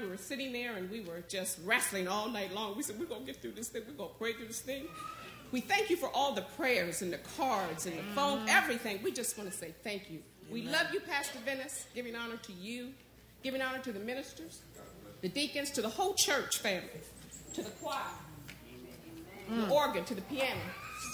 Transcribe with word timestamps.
We 0.00 0.08
were 0.08 0.16
sitting 0.16 0.52
there 0.52 0.76
and 0.76 0.90
we 0.90 1.00
were 1.00 1.22
just 1.28 1.58
wrestling 1.64 2.08
all 2.08 2.28
night 2.28 2.54
long. 2.54 2.76
We 2.76 2.82
said, 2.82 2.98
We're 2.98 3.06
going 3.06 3.22
to 3.22 3.26
get 3.26 3.42
through 3.42 3.52
this 3.52 3.68
thing. 3.68 3.82
We're 3.86 3.94
going 3.94 4.10
to 4.10 4.16
pray 4.16 4.32
through 4.32 4.46
this 4.46 4.60
thing. 4.60 4.84
We 5.50 5.60
thank 5.60 5.88
you 5.88 5.96
for 5.96 6.10
all 6.14 6.34
the 6.34 6.42
prayers 6.42 7.00
and 7.00 7.12
the 7.12 7.18
cards 7.36 7.86
and 7.86 7.98
the 7.98 8.02
phone, 8.14 8.40
mm-hmm. 8.40 8.48
everything. 8.50 9.00
We 9.02 9.12
just 9.12 9.38
want 9.38 9.50
to 9.50 9.56
say 9.56 9.74
thank 9.82 10.10
you. 10.10 10.20
We 10.50 10.62
love 10.62 10.86
you, 10.92 11.00
Pastor 11.00 11.38
Venice, 11.44 11.86
giving 11.94 12.14
honor 12.14 12.36
to 12.36 12.52
you, 12.52 12.90
giving 13.42 13.62
honor 13.62 13.78
to 13.78 13.92
the 13.92 14.00
ministers, 14.00 14.60
the 15.20 15.28
deacons, 15.28 15.70
to 15.72 15.82
the 15.82 15.88
whole 15.88 16.14
church 16.14 16.58
family, 16.58 16.88
to 17.54 17.62
the 17.62 17.70
choir, 17.70 18.00
mm. 19.50 19.66
the 19.66 19.74
organ, 19.74 20.04
to 20.04 20.14
the 20.14 20.22
piano, 20.22 20.60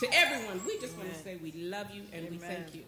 to 0.00 0.08
everyone. 0.12 0.60
We 0.66 0.78
just 0.78 0.96
want 0.96 1.12
to 1.12 1.18
say 1.18 1.36
we 1.36 1.52
love 1.52 1.90
you 1.92 2.02
and 2.12 2.28
we 2.30 2.38
thank 2.38 2.74
you. 2.74 2.82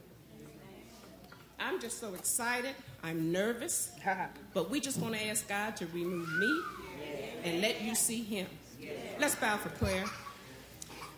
I'm 1.58 1.80
just 1.80 1.98
so 1.98 2.14
excited. 2.14 2.74
I'm 3.02 3.32
nervous. 3.32 3.90
but 4.54 4.70
we 4.70 4.80
just 4.80 4.98
want 4.98 5.14
to 5.14 5.26
ask 5.26 5.48
God 5.48 5.76
to 5.76 5.86
remove 5.86 6.28
me 6.38 6.60
and 7.44 7.60
let 7.60 7.82
you 7.82 7.94
see 7.94 8.22
Him. 8.22 8.46
Let's 9.18 9.34
bow 9.34 9.56
for 9.56 9.70
prayer. 9.70 10.04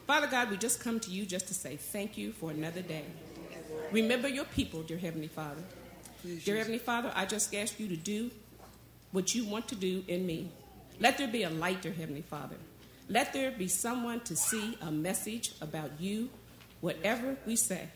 Father 0.06 0.26
God, 0.26 0.50
we 0.50 0.56
just 0.56 0.80
come 0.80 1.00
to 1.00 1.10
you 1.10 1.26
just 1.26 1.48
to 1.48 1.54
say 1.54 1.76
thank 1.76 2.16
you 2.16 2.32
for 2.32 2.50
another 2.50 2.82
day. 2.82 3.04
Remember 3.92 4.28
your 4.28 4.44
people, 4.44 4.82
dear 4.82 4.98
Heavenly 4.98 5.28
Father. 5.28 5.62
Dear 6.44 6.56
Heavenly 6.56 6.78
Father, 6.78 7.12
I 7.14 7.26
just 7.26 7.54
ask 7.54 7.78
you 7.78 7.88
to 7.88 7.96
do 7.96 8.30
what 9.12 9.34
you 9.34 9.44
want 9.44 9.68
to 9.68 9.74
do 9.74 10.04
in 10.08 10.26
me. 10.26 10.50
Let 11.00 11.18
there 11.18 11.28
be 11.28 11.42
a 11.42 11.50
light, 11.50 11.82
dear 11.82 11.92
Heavenly 11.92 12.22
Father. 12.22 12.56
Let 13.08 13.32
there 13.32 13.50
be 13.50 13.68
someone 13.68 14.20
to 14.20 14.36
see 14.36 14.76
a 14.80 14.90
message 14.90 15.52
about 15.60 15.92
you, 15.98 16.28
whatever 16.80 17.36
we 17.46 17.56
say. 17.56 17.88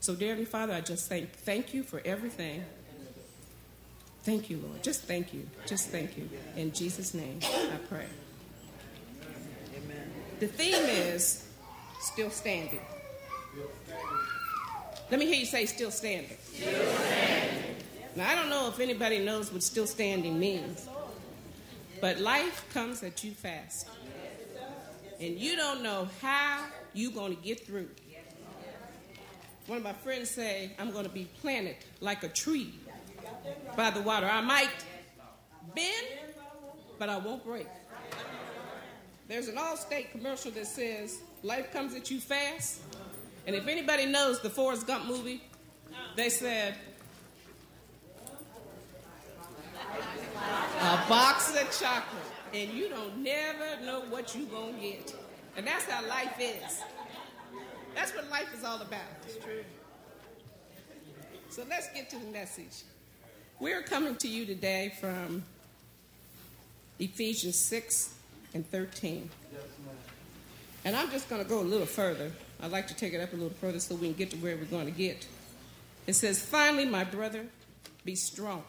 So, 0.00 0.14
dear 0.14 0.28
Heavenly 0.28 0.46
Father, 0.46 0.72
I 0.72 0.80
just 0.80 1.08
thank, 1.08 1.30
thank 1.30 1.74
you 1.74 1.82
for 1.82 2.00
everything. 2.04 2.64
Thank 4.22 4.50
you, 4.50 4.58
Lord. 4.58 4.82
Just 4.82 5.04
thank 5.04 5.32
you. 5.32 5.46
Just 5.66 5.88
thank 5.88 6.16
you. 6.16 6.28
In 6.56 6.72
Jesus' 6.72 7.14
name, 7.14 7.38
I 7.42 7.76
pray. 7.88 8.06
Amen. 9.76 10.10
The 10.40 10.46
theme 10.46 10.74
is 10.74 11.44
Still 12.00 12.30
standing. 12.30 12.80
Let 15.10 15.20
me 15.20 15.26
hear 15.26 15.34
you 15.34 15.44
say 15.44 15.66
still 15.66 15.90
standing. 15.90 16.36
Still 16.44 16.86
standing. 16.94 17.74
Now, 18.16 18.30
I 18.30 18.34
don't 18.34 18.48
know 18.48 18.68
if 18.68 18.80
anybody 18.80 19.18
knows 19.18 19.52
what 19.52 19.62
still 19.62 19.86
standing 19.86 20.38
means, 20.40 20.88
but 22.00 22.20
life 22.20 22.64
comes 22.72 23.02
at 23.02 23.22
you 23.22 23.32
fast. 23.32 23.88
And 25.20 25.38
you 25.38 25.56
don't 25.56 25.82
know 25.82 26.08
how 26.22 26.64
you're 26.94 27.12
going 27.12 27.36
to 27.36 27.42
get 27.42 27.66
through. 27.66 27.90
One 29.66 29.78
of 29.78 29.84
my 29.84 29.92
friends 29.92 30.30
say, 30.30 30.72
I'm 30.78 30.90
going 30.90 31.04
to 31.04 31.10
be 31.10 31.28
planted 31.40 31.76
like 32.00 32.22
a 32.24 32.28
tree 32.28 32.74
by 33.76 33.90
the 33.90 34.02
water. 34.02 34.26
I 34.26 34.40
might 34.40 34.68
bend, 35.74 36.06
but 36.98 37.08
I 37.08 37.18
won't 37.18 37.44
break. 37.44 37.66
There's 39.28 39.48
an 39.48 39.56
Allstate 39.56 40.10
commercial 40.10 40.50
that 40.52 40.66
says, 40.66 41.20
Life 41.42 41.72
comes 41.72 41.94
at 41.94 42.10
you 42.10 42.20
fast. 42.20 42.80
And 43.46 43.56
if 43.56 43.66
anybody 43.68 44.06
knows 44.06 44.40
the 44.40 44.50
Forrest 44.50 44.86
Gump 44.86 45.06
movie, 45.06 45.42
they 46.16 46.28
said, 46.28 46.74
a 50.80 51.04
box 51.08 51.54
of 51.54 51.78
chocolate, 51.78 52.22
and 52.52 52.70
you 52.70 52.88
don't 52.88 53.18
never 53.18 53.84
know 53.84 54.00
what 54.08 54.34
you're 54.34 54.48
going 54.48 54.74
to 54.74 54.80
get. 54.80 55.14
And 55.56 55.66
that's 55.66 55.84
how 55.84 56.06
life 56.08 56.36
is. 56.38 56.82
That's 57.94 58.12
what 58.14 58.30
life 58.30 58.54
is 58.56 58.64
all 58.64 58.80
about. 58.80 59.00
It's 59.24 59.36
true. 59.36 59.64
So 61.50 61.64
let's 61.68 61.88
get 61.92 62.08
to 62.10 62.18
the 62.18 62.26
message. 62.26 62.82
We're 63.58 63.82
coming 63.82 64.16
to 64.16 64.28
you 64.28 64.46
today 64.46 64.94
from 65.00 65.42
Ephesians 66.98 67.58
6 67.58 68.14
and 68.54 68.68
13. 68.70 69.28
And 70.84 70.96
I'm 70.96 71.10
just 71.10 71.28
going 71.28 71.42
to 71.42 71.48
go 71.48 71.60
a 71.60 71.62
little 71.62 71.86
further. 71.86 72.32
I'd 72.62 72.70
like 72.70 72.86
to 72.88 72.94
take 72.94 73.12
it 73.12 73.20
up 73.20 73.32
a 73.32 73.36
little 73.36 73.56
further 73.60 73.80
so 73.80 73.94
we 73.94 74.08
can 74.08 74.16
get 74.16 74.30
to 74.30 74.36
where 74.36 74.56
we're 74.56 74.64
going 74.64 74.86
to 74.86 74.92
get. 74.92 75.26
It 76.06 76.14
says, 76.14 76.40
Finally, 76.40 76.86
my 76.86 77.04
brother, 77.04 77.46
be 78.04 78.14
strong. 78.14 78.62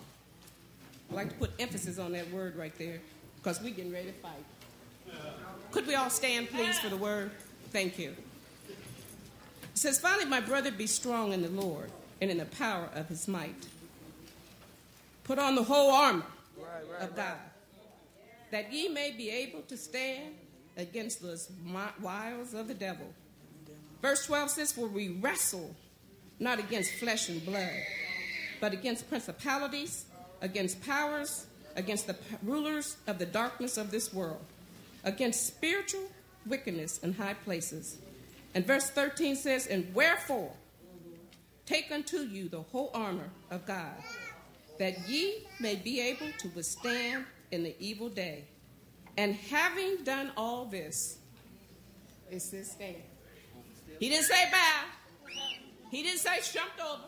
I'd 1.09 1.15
like 1.15 1.29
to 1.29 1.35
put 1.35 1.51
emphasis 1.59 1.99
on 1.99 2.13
that 2.13 2.29
word 2.31 2.55
right 2.55 2.77
there 2.77 2.99
because 3.37 3.61
we're 3.61 3.73
getting 3.73 3.93
ready 3.93 4.07
to 4.07 4.13
fight. 4.13 4.43
Could 5.71 5.87
we 5.87 5.95
all 5.95 6.09
stand, 6.09 6.49
please, 6.49 6.77
for 6.79 6.89
the 6.89 6.97
word? 6.97 7.31
Thank 7.71 7.97
you. 7.97 8.15
It 9.73 9.77
says, 9.77 9.99
Finally, 9.99 10.25
my 10.25 10.41
brother, 10.41 10.71
be 10.71 10.87
strong 10.87 11.33
in 11.33 11.41
the 11.41 11.49
Lord 11.49 11.91
and 12.19 12.29
in 12.29 12.37
the 12.37 12.45
power 12.45 12.89
of 12.93 13.07
his 13.07 13.27
might. 13.27 13.67
Put 15.23 15.39
on 15.39 15.55
the 15.55 15.63
whole 15.63 15.91
armor 15.91 16.25
right, 16.57 16.83
right, 16.91 17.01
of 17.03 17.15
God 17.15 17.37
that 18.51 18.71
ye 18.71 18.89
may 18.89 19.11
be 19.11 19.29
able 19.29 19.61
to 19.63 19.77
stand 19.77 20.35
against 20.77 21.21
the 21.21 21.41
wiles 22.01 22.53
of 22.53 22.67
the 22.67 22.73
devil. 22.73 23.07
Verse 24.01 24.25
12 24.25 24.49
says, 24.51 24.71
For 24.71 24.87
we 24.87 25.09
wrestle 25.09 25.73
not 26.39 26.59
against 26.59 26.93
flesh 26.93 27.29
and 27.29 27.43
blood, 27.45 27.71
but 28.59 28.73
against 28.73 29.09
principalities, 29.09 30.05
against 30.41 30.81
powers, 30.83 31.45
against 31.75 32.07
the 32.07 32.15
rulers 32.43 32.97
of 33.07 33.19
the 33.19 33.25
darkness 33.25 33.77
of 33.77 33.91
this 33.91 34.13
world, 34.13 34.43
against 35.03 35.47
spiritual 35.47 36.03
wickedness 36.45 36.99
in 36.99 37.13
high 37.13 37.35
places. 37.35 37.97
And 38.53 38.65
verse 38.65 38.89
13 38.89 39.35
says, 39.35 39.67
And 39.67 39.93
wherefore 39.93 40.51
take 41.65 41.91
unto 41.91 42.17
you 42.17 42.49
the 42.49 42.61
whole 42.61 42.91
armor 42.93 43.29
of 43.49 43.65
God, 43.65 43.93
that 44.79 45.07
ye 45.07 45.47
may 45.59 45.75
be 45.75 46.01
able 46.01 46.27
to 46.39 46.49
withstand 46.49 47.25
in 47.51 47.63
the 47.63 47.75
evil 47.79 48.09
day. 48.09 48.45
And 49.17 49.35
having 49.35 50.03
done 50.03 50.31
all 50.35 50.65
this, 50.65 51.17
it 52.29 52.41
says 52.41 52.71
stand. 52.71 52.95
He 53.99 54.09
didn't 54.09 54.25
say 54.25 54.49
bow. 54.51 54.85
He 55.91 56.03
didn't 56.03 56.19
say 56.19 56.39
jumped 56.53 56.79
over. 56.79 57.03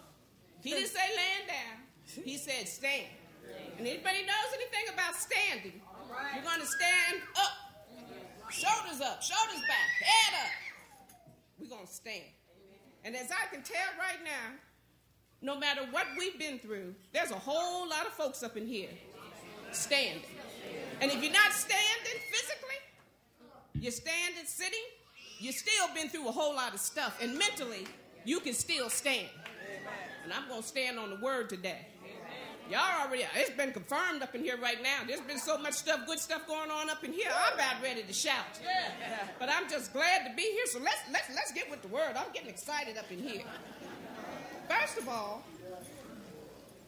He 0.61 0.71
didn't 0.71 0.89
say 0.89 0.99
laying 0.99 1.47
down. 1.47 2.23
He 2.25 2.37
said 2.37 2.67
stand. 2.67 3.07
And 3.77 3.87
anybody 3.87 4.19
knows 4.21 4.49
anything 4.53 4.93
about 4.93 5.15
standing, 5.15 5.81
you're 6.35 6.43
going 6.43 6.61
to 6.61 6.67
stand 6.67 7.21
up, 7.35 8.51
shoulders 8.51 9.01
up, 9.01 9.21
shoulders 9.21 9.61
back, 9.67 9.89
head 9.99 10.45
up. 10.45 10.62
We're 11.59 11.69
going 11.69 11.85
to 11.85 11.91
stand. 11.91 12.23
And 13.03 13.15
as 13.15 13.29
I 13.31 13.53
can 13.53 13.63
tell 13.63 13.77
right 13.99 14.23
now, 14.23 14.55
no 15.41 15.59
matter 15.59 15.81
what 15.91 16.07
we've 16.17 16.39
been 16.39 16.59
through, 16.59 16.95
there's 17.11 17.31
a 17.31 17.39
whole 17.39 17.87
lot 17.87 18.05
of 18.05 18.13
folks 18.13 18.43
up 18.43 18.55
in 18.55 18.65
here 18.65 18.89
standing. 19.71 20.23
And 21.01 21.11
if 21.11 21.21
you're 21.21 21.33
not 21.33 21.51
standing 21.51 22.21
physically, 22.31 22.79
you're 23.73 23.91
standing, 23.91 24.45
sitting, 24.45 24.79
you've 25.39 25.55
still 25.55 25.93
been 25.93 26.07
through 26.07 26.29
a 26.29 26.31
whole 26.31 26.55
lot 26.55 26.73
of 26.73 26.79
stuff. 26.79 27.17
And 27.21 27.37
mentally, 27.37 27.85
you 28.23 28.39
can 28.39 28.53
still 28.53 28.89
stand. 28.89 29.27
And 30.23 30.31
I'm 30.31 30.47
going 30.47 30.61
to 30.61 30.67
stand 30.67 30.97
on 30.97 31.09
the 31.09 31.17
word 31.17 31.49
today. 31.49 31.87
Y'all 32.69 33.05
already, 33.05 33.25
it's 33.35 33.51
been 33.51 33.71
confirmed 33.71 34.21
up 34.23 34.33
in 34.33 34.41
here 34.41 34.57
right 34.57 34.81
now. 34.81 34.99
There's 35.05 35.21
been 35.21 35.37
so 35.37 35.57
much 35.57 35.73
stuff, 35.73 36.07
good 36.07 36.19
stuff 36.19 36.47
going 36.47 36.71
on 36.71 36.89
up 36.89 37.03
in 37.03 37.11
here. 37.11 37.29
I'm 37.29 37.53
about 37.55 37.81
ready 37.83 38.03
to 38.03 38.13
shout. 38.13 38.59
But 39.37 39.49
I'm 39.49 39.69
just 39.69 39.91
glad 39.93 40.27
to 40.27 40.35
be 40.35 40.43
here. 40.43 40.65
So 40.67 40.79
let's 40.79 40.99
let's 41.11 41.29
let's 41.35 41.51
get 41.51 41.69
with 41.69 41.81
the 41.81 41.89
word. 41.89 42.15
I'm 42.15 42.31
getting 42.33 42.49
excited 42.49 42.97
up 42.97 43.11
in 43.11 43.19
here. 43.19 43.43
First 44.69 44.97
of 44.97 45.09
all, 45.09 45.43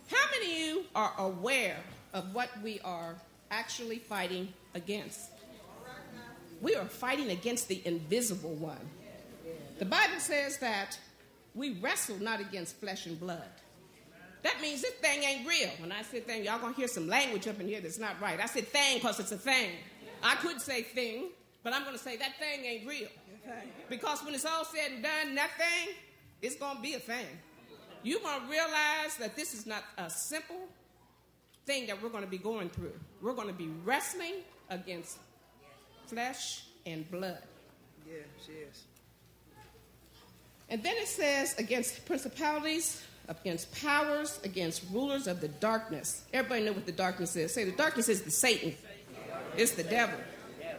how 0.10 0.26
many 0.32 0.52
of 0.54 0.60
you 0.60 0.86
are 0.96 1.14
aware 1.18 1.78
of 2.14 2.34
what 2.34 2.50
we 2.64 2.80
are 2.86 3.16
actually 3.52 4.00
fighting 4.00 4.54
against? 4.74 5.30
We 6.62 6.76
are 6.76 6.86
fighting 6.86 7.32
against 7.32 7.68
the 7.68 7.82
invisible 7.86 8.54
one. 8.56 8.90
The 9.78 9.86
Bible 9.86 10.20
says 10.20 10.58
that 10.60 10.98
we 11.54 11.74
wrestle 11.80 12.18
not 12.20 12.40
against 12.40 12.78
flesh 12.78 13.06
and 13.08 13.20
blood. 13.20 13.44
That 14.46 14.62
means 14.62 14.84
this 14.84 14.94
thing 15.02 15.24
ain't 15.24 15.48
real. 15.48 15.72
When 15.80 15.92
I 15.92 16.04
say 16.04 16.20
thing, 16.20 16.46
y'all 16.46 16.60
gonna 16.60 16.76
hear 16.76 16.88
some 16.88 17.08
language 17.08 17.48
up 17.48 17.60
in 17.60 17.68
here 17.68 17.82
that's 17.82 17.98
not 17.98 18.22
right. 18.22 18.40
I 18.40 18.46
said 18.46 18.68
thing 18.68 18.98
because 18.98 19.20
it's 19.20 19.32
a 19.32 19.40
thing. 19.40 19.72
I 20.22 20.36
could 20.36 20.62
say 20.62 20.84
thing, 20.84 21.30
but 21.64 21.74
I'm 21.74 21.84
gonna 21.84 21.98
say 21.98 22.16
that 22.18 22.38
thing 22.38 22.64
ain't 22.64 22.88
real. 22.88 23.08
Because 23.90 24.24
when 24.24 24.36
it's 24.36 24.46
all 24.46 24.64
said 24.64 24.92
and 24.92 25.02
done, 25.02 25.34
that 25.34 25.50
thing, 25.58 25.96
it's 26.44 26.58
gonna 26.58 26.80
be 26.80 26.94
a 26.94 27.00
thing. 27.00 27.26
You're 28.04 28.20
gonna 28.20 28.46
realize 28.48 29.18
that 29.20 29.36
this 29.36 29.56
is 29.56 29.66
not 29.66 29.84
a 29.98 30.12
simple 30.12 30.68
thing 31.66 31.88
that 31.88 32.00
we're 32.04 32.10
to 32.24 32.30
be 32.30 32.38
going 32.38 32.70
through. 32.70 32.94
We're 33.24 33.34
to 33.48 33.52
be 33.52 33.70
wrestling 33.84 34.44
against 34.70 35.18
flesh 36.06 36.66
and 36.86 37.10
blood. 37.10 37.42
Yes, 38.08 38.26
yes. 38.48 38.84
And 40.70 40.84
then 40.84 40.98
it 40.98 41.08
says 41.08 41.56
against 41.58 42.06
principalities, 42.06 43.02
against 43.28 43.74
powers, 43.82 44.40
against 44.44 44.84
rulers 44.92 45.28
of 45.28 45.42
the 45.42 45.48
darkness. 45.48 46.24
Everybody 46.34 46.66
know 46.66 46.74
what 46.74 46.86
the 46.86 46.92
darkness 46.92 47.36
is. 47.36 47.54
Say 47.54 47.64
the 47.64 47.72
darkness 47.72 48.10
is 48.10 48.22
the 48.22 48.32
Satan. 48.32 48.76
It's 49.58 49.72
the 49.72 49.84
devil. 49.84 50.20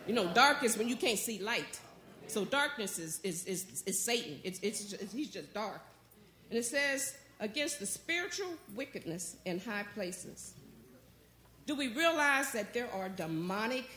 You 0.06 0.14
know, 0.14 0.32
dark 0.32 0.62
is 0.62 0.78
when 0.78 0.88
you 0.88 0.96
can't 0.96 1.18
see 1.18 1.40
light. 1.40 1.80
So 2.28 2.44
darkness 2.44 2.98
is 2.98 3.20
is 3.22 3.44
is, 3.44 3.82
is 3.86 4.00
Satan. 4.00 4.40
It's, 4.44 4.60
it's, 4.60 4.92
it's 4.92 5.12
he's 5.12 5.30
just 5.30 5.52
dark. 5.54 5.80
And 6.50 6.58
it 6.58 6.64
says 6.64 7.16
against 7.40 7.80
the 7.80 7.86
spiritual 7.86 8.54
wickedness 8.74 9.36
in 9.44 9.60
high 9.60 9.84
places. 9.94 10.54
Do 11.66 11.74
we 11.74 11.88
realize 11.88 12.52
that 12.52 12.72
there 12.72 12.88
are 12.92 13.08
demonic 13.08 13.90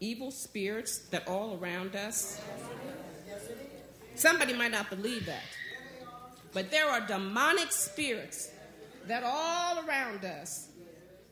evil 0.00 0.30
spirits 0.30 0.98
that 1.10 1.26
all 1.26 1.58
around 1.58 1.96
us? 1.96 2.40
Somebody 4.14 4.52
might 4.52 4.70
not 4.70 4.90
believe 4.90 5.26
that. 5.26 5.42
But 6.54 6.70
there 6.70 6.88
are 6.88 7.00
demonic 7.00 7.72
spirits 7.72 8.50
that 9.08 9.22
are 9.22 9.32
all 9.32 9.86
around 9.86 10.24
us 10.24 10.68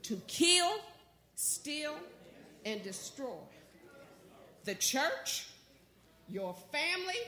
to 0.02 0.20
kill, 0.26 0.68
steal, 1.36 1.94
and 2.66 2.82
destroy 2.82 3.38
the 4.64 4.74
church, 4.74 5.46
your 6.28 6.54
family, 6.70 7.20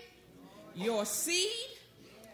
your 0.75 1.05
seed, 1.05 1.51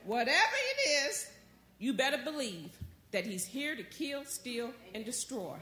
whatever 0.04 0.56
it 0.76 1.08
is, 1.08 1.30
you 1.78 1.92
better 1.94 2.18
believe 2.18 2.70
that 3.12 3.24
he's 3.24 3.44
here 3.44 3.74
to 3.74 3.82
kill, 3.82 4.24
steal, 4.24 4.70
and 4.94 5.04
destroy. 5.04 5.56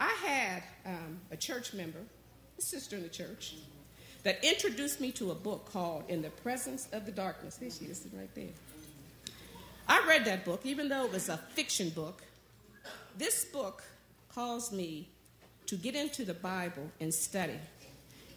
I 0.00 0.14
had 0.24 0.62
um, 0.84 1.18
a 1.30 1.36
church 1.36 1.72
member, 1.72 2.00
a 2.58 2.62
sister 2.62 2.96
in 2.96 3.02
the 3.02 3.08
church, 3.08 3.54
that 4.24 4.44
introduced 4.44 5.00
me 5.00 5.12
to 5.12 5.30
a 5.30 5.34
book 5.34 5.70
called 5.72 6.04
In 6.08 6.20
the 6.20 6.30
Presence 6.30 6.88
of 6.92 7.06
the 7.06 7.12
Darkness. 7.12 7.56
There 7.56 7.70
she 7.70 7.84
is, 7.86 8.06
right 8.12 8.32
there. 8.34 8.48
I 9.88 10.04
read 10.06 10.24
that 10.24 10.44
book, 10.44 10.60
even 10.64 10.88
though 10.88 11.04
it 11.04 11.12
was 11.12 11.28
a 11.28 11.36
fiction 11.36 11.90
book. 11.90 12.22
This 13.16 13.44
book 13.44 13.82
caused 14.34 14.72
me 14.72 15.08
to 15.66 15.76
get 15.76 15.94
into 15.94 16.24
the 16.24 16.34
Bible 16.34 16.90
and 17.00 17.12
study. 17.12 17.58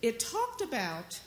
It 0.01 0.19
talked 0.19 0.61
about 0.61 1.19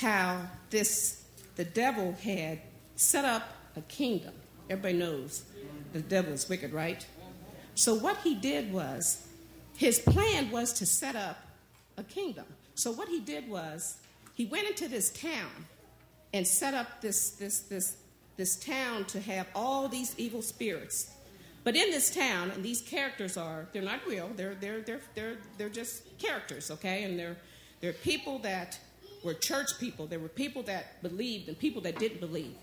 how 0.00 0.42
this 0.70 1.22
the 1.56 1.64
devil 1.64 2.16
had 2.22 2.60
set 2.96 3.24
up 3.24 3.48
a 3.76 3.82
kingdom. 3.82 4.32
Everybody 4.68 4.98
knows 4.98 5.44
the 5.92 6.00
devil 6.00 6.32
is 6.32 6.48
wicked, 6.48 6.72
right? 6.72 7.06
So 7.74 7.94
what 7.94 8.18
he 8.18 8.34
did 8.34 8.72
was 8.72 9.26
his 9.76 9.98
plan 9.98 10.50
was 10.50 10.72
to 10.74 10.86
set 10.86 11.16
up 11.16 11.38
a 11.96 12.02
kingdom. 12.02 12.46
So 12.74 12.90
what 12.90 13.08
he 13.08 13.20
did 13.20 13.48
was 13.48 13.98
he 14.34 14.46
went 14.46 14.68
into 14.68 14.88
this 14.88 15.10
town 15.10 15.66
and 16.32 16.46
set 16.46 16.74
up 16.74 17.00
this 17.00 17.30
this 17.30 17.60
this 17.60 17.96
this 18.36 18.56
town 18.56 19.04
to 19.06 19.20
have 19.20 19.46
all 19.54 19.88
these 19.88 20.14
evil 20.18 20.42
spirits. 20.42 21.10
But 21.64 21.76
in 21.76 21.90
this 21.90 22.12
town, 22.12 22.50
and 22.50 22.64
these 22.64 22.80
characters 22.80 23.36
are 23.36 23.68
they're 23.72 23.82
not 23.82 24.06
real, 24.06 24.30
they're 24.36 24.54
they're 24.54 24.80
they're 24.80 25.00
they're 25.14 25.36
they're 25.58 25.68
just 25.68 26.18
characters, 26.18 26.70
okay? 26.70 27.04
And 27.04 27.18
they're 27.18 27.36
they're 27.80 27.92
people 27.92 28.38
that 28.40 28.78
were 29.24 29.34
church 29.34 29.78
people. 29.78 30.06
There 30.06 30.18
were 30.18 30.28
people 30.28 30.62
that 30.64 31.02
believed 31.02 31.48
and 31.48 31.58
people 31.58 31.82
that 31.82 31.98
didn't 31.98 32.20
believe. 32.20 32.54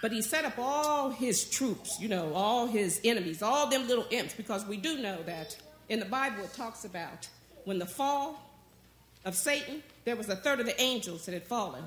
But 0.00 0.12
he 0.12 0.20
set 0.20 0.44
up 0.44 0.58
all 0.58 1.10
his 1.10 1.48
troops, 1.48 1.98
you 1.98 2.08
know, 2.08 2.34
all 2.34 2.66
his 2.66 3.00
enemies, 3.04 3.42
all 3.42 3.68
them 3.68 3.88
little 3.88 4.06
imps, 4.10 4.34
because 4.34 4.66
we 4.66 4.76
do 4.76 4.98
know 4.98 5.22
that 5.22 5.56
in 5.88 5.98
the 5.98 6.04
Bible 6.04 6.44
it 6.44 6.52
talks 6.52 6.84
about 6.84 7.28
when 7.64 7.78
the 7.78 7.86
fall 7.86 8.38
of 9.24 9.34
Satan, 9.34 9.82
there 10.04 10.16
was 10.16 10.28
a 10.28 10.36
third 10.36 10.60
of 10.60 10.66
the 10.66 10.78
angels 10.80 11.24
that 11.24 11.32
had 11.32 11.46
fallen. 11.46 11.84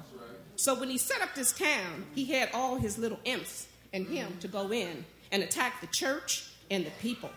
So 0.57 0.77
when 0.77 0.89
he 0.89 0.98
set 0.98 1.21
up 1.21 1.33
this 1.36 1.54
town, 1.54 2.06
he 2.13 2.25
had 2.25 2.50
all 2.54 2.75
his 2.75 2.98
little 2.98 3.19
imps 3.25 3.68
and 3.94 4.07
him 4.07 4.38
to 4.39 4.48
go 4.48 4.71
in 4.71 5.06
and 5.31 5.44
attack 5.44 5.81
the 5.81 5.88
church 5.88 6.51
and 6.69 6.86
the 6.86 6.92
people. 7.01 7.30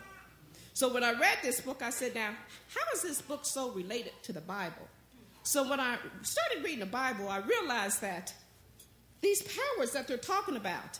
So 0.73 0.93
when 0.93 1.05
I 1.05 1.13
read 1.13 1.39
this 1.43 1.61
book, 1.61 1.83
I 1.83 1.91
said, 1.91 2.15
now, 2.15 2.31
how 2.75 2.81
is 2.95 3.03
this 3.03 3.21
book 3.21 3.45
so 3.45 3.71
related 3.73 4.13
to 4.23 4.33
the 4.33 4.41
Bible? 4.41 4.89
So 5.43 5.69
when 5.69 5.81
I 5.81 5.99
started 6.23 6.65
reading 6.65 6.81
the 6.81 6.87
Bible, 6.87 7.29
I 7.29 7.39
realized 7.39 8.01
that 8.01 8.33
these 9.21 9.43
powers 9.43 9.93
that 9.93 10.09
they're 10.09 10.17
talking 10.17 10.57
about, 10.57 10.99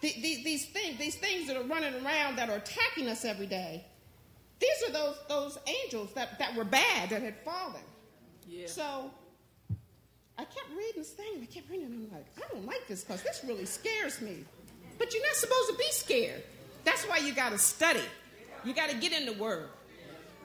the, 0.00 0.12
the, 0.14 0.42
these 0.42 0.66
things, 0.66 0.98
these 0.98 1.16
things 1.16 1.46
that 1.46 1.56
are 1.56 1.64
running 1.64 1.94
around 2.04 2.36
that 2.36 2.50
are 2.50 2.56
attacking 2.56 3.08
us 3.08 3.24
every 3.24 3.46
day, 3.46 3.84
these 4.58 4.88
are 4.88 4.92
those 4.92 5.16
those 5.28 5.58
angels 5.66 6.12
that, 6.14 6.38
that 6.38 6.54
were 6.54 6.64
bad 6.64 7.10
that 7.10 7.22
had 7.22 7.36
fallen. 7.44 7.82
Yeah. 8.48 8.66
So 8.66 9.10
I 10.38 10.44
kept 10.44 10.70
reading 10.70 10.94
this 10.96 11.10
thing, 11.10 11.34
and 11.34 11.42
I 11.42 11.46
kept 11.46 11.70
reading, 11.70 11.86
and 11.86 12.08
I'm 12.08 12.12
like, 12.12 12.26
I 12.36 12.52
don't 12.52 12.66
like 12.66 12.86
this 12.88 13.04
because 13.04 13.22
this 13.22 13.42
really 13.46 13.66
scares 13.66 14.20
me. 14.20 14.44
But 14.98 15.12
you're 15.12 15.22
not 15.22 15.36
supposed 15.36 15.70
to 15.70 15.76
be 15.76 15.88
scared. 15.90 16.42
That's 16.84 17.04
why 17.04 17.18
you 17.18 17.34
got 17.34 17.52
to 17.52 17.58
study. 17.58 18.02
You 18.64 18.72
got 18.74 18.90
to 18.90 18.96
get 18.96 19.12
in 19.12 19.26
the 19.26 19.34
Word. 19.34 19.68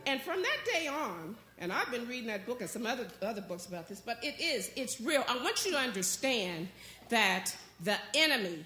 And 0.06 0.22
from 0.22 0.42
that 0.42 0.58
day 0.74 0.88
on, 0.88 1.36
and 1.60 1.72
I've 1.72 1.92
been 1.92 2.08
reading 2.08 2.28
that 2.28 2.46
book 2.46 2.62
and 2.62 2.70
some 2.70 2.86
other, 2.86 3.08
other 3.22 3.42
books 3.42 3.66
about 3.66 3.88
this, 3.88 4.00
but 4.00 4.24
it 4.24 4.40
is, 4.40 4.72
it's 4.76 5.02
real. 5.02 5.24
I 5.28 5.38
want 5.44 5.66
you 5.66 5.72
to 5.72 5.78
understand 5.78 6.68
that 7.10 7.56
the 7.84 7.98
enemy, 8.14 8.64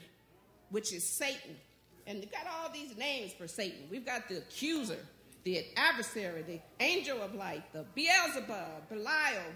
which 0.69 0.93
is 0.93 1.03
Satan, 1.03 1.55
and 2.07 2.19
we've 2.19 2.31
got 2.31 2.45
all 2.47 2.69
these 2.71 2.97
names 2.97 3.31
for 3.33 3.47
Satan. 3.47 3.79
We've 3.89 4.05
got 4.05 4.27
the 4.27 4.37
accuser, 4.37 4.99
the 5.43 5.65
adversary, 5.77 6.41
the 6.43 6.59
angel 6.79 7.21
of 7.21 7.33
light, 7.35 7.63
the 7.73 7.85
Beelzebub, 7.95 8.89
Belial, 8.89 9.51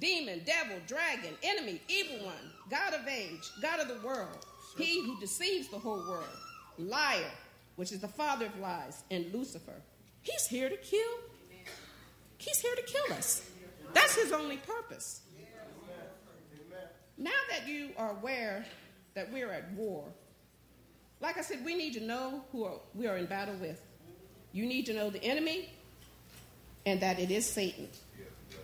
demon, 0.00 0.42
devil, 0.44 0.76
dragon, 0.86 1.34
enemy, 1.42 1.80
evil 1.88 2.26
one, 2.26 2.52
God 2.70 2.94
of 2.94 3.06
age, 3.06 3.50
God 3.62 3.80
of 3.80 3.88
the 3.88 4.06
world, 4.06 4.46
he 4.76 5.04
who 5.04 5.18
deceives 5.20 5.68
the 5.68 5.78
whole 5.78 6.02
world, 6.08 6.24
liar, 6.78 7.30
which 7.76 7.92
is 7.92 8.00
the 8.00 8.08
father 8.08 8.46
of 8.46 8.58
lies, 8.58 9.04
and 9.10 9.32
Lucifer. 9.32 9.80
He's 10.22 10.46
here 10.46 10.68
to 10.68 10.76
kill. 10.76 11.00
He's 12.38 12.58
here 12.58 12.74
to 12.74 12.82
kill 12.82 13.16
us. 13.16 13.42
That's 13.92 14.14
his 14.14 14.32
only 14.32 14.56
purpose. 14.56 15.20
Now 17.18 17.30
that 17.50 17.68
you 17.68 17.90
are 17.98 18.12
aware 18.12 18.64
that 19.14 19.30
we're 19.30 19.50
at 19.52 19.70
war, 19.72 20.04
like 21.20 21.36
I 21.36 21.42
said, 21.42 21.64
we 21.64 21.74
need 21.74 21.92
to 21.94 22.00
know 22.00 22.44
who 22.50 22.64
are, 22.64 22.76
we 22.94 23.06
are 23.06 23.18
in 23.18 23.26
battle 23.26 23.56
with. 23.60 23.82
You 24.52 24.64
need 24.64 24.86
to 24.86 24.94
know 24.94 25.10
the 25.10 25.22
enemy 25.22 25.68
and 26.86 27.00
that 27.00 27.18
it 27.18 27.30
is 27.30 27.46
Satan. 27.46 27.88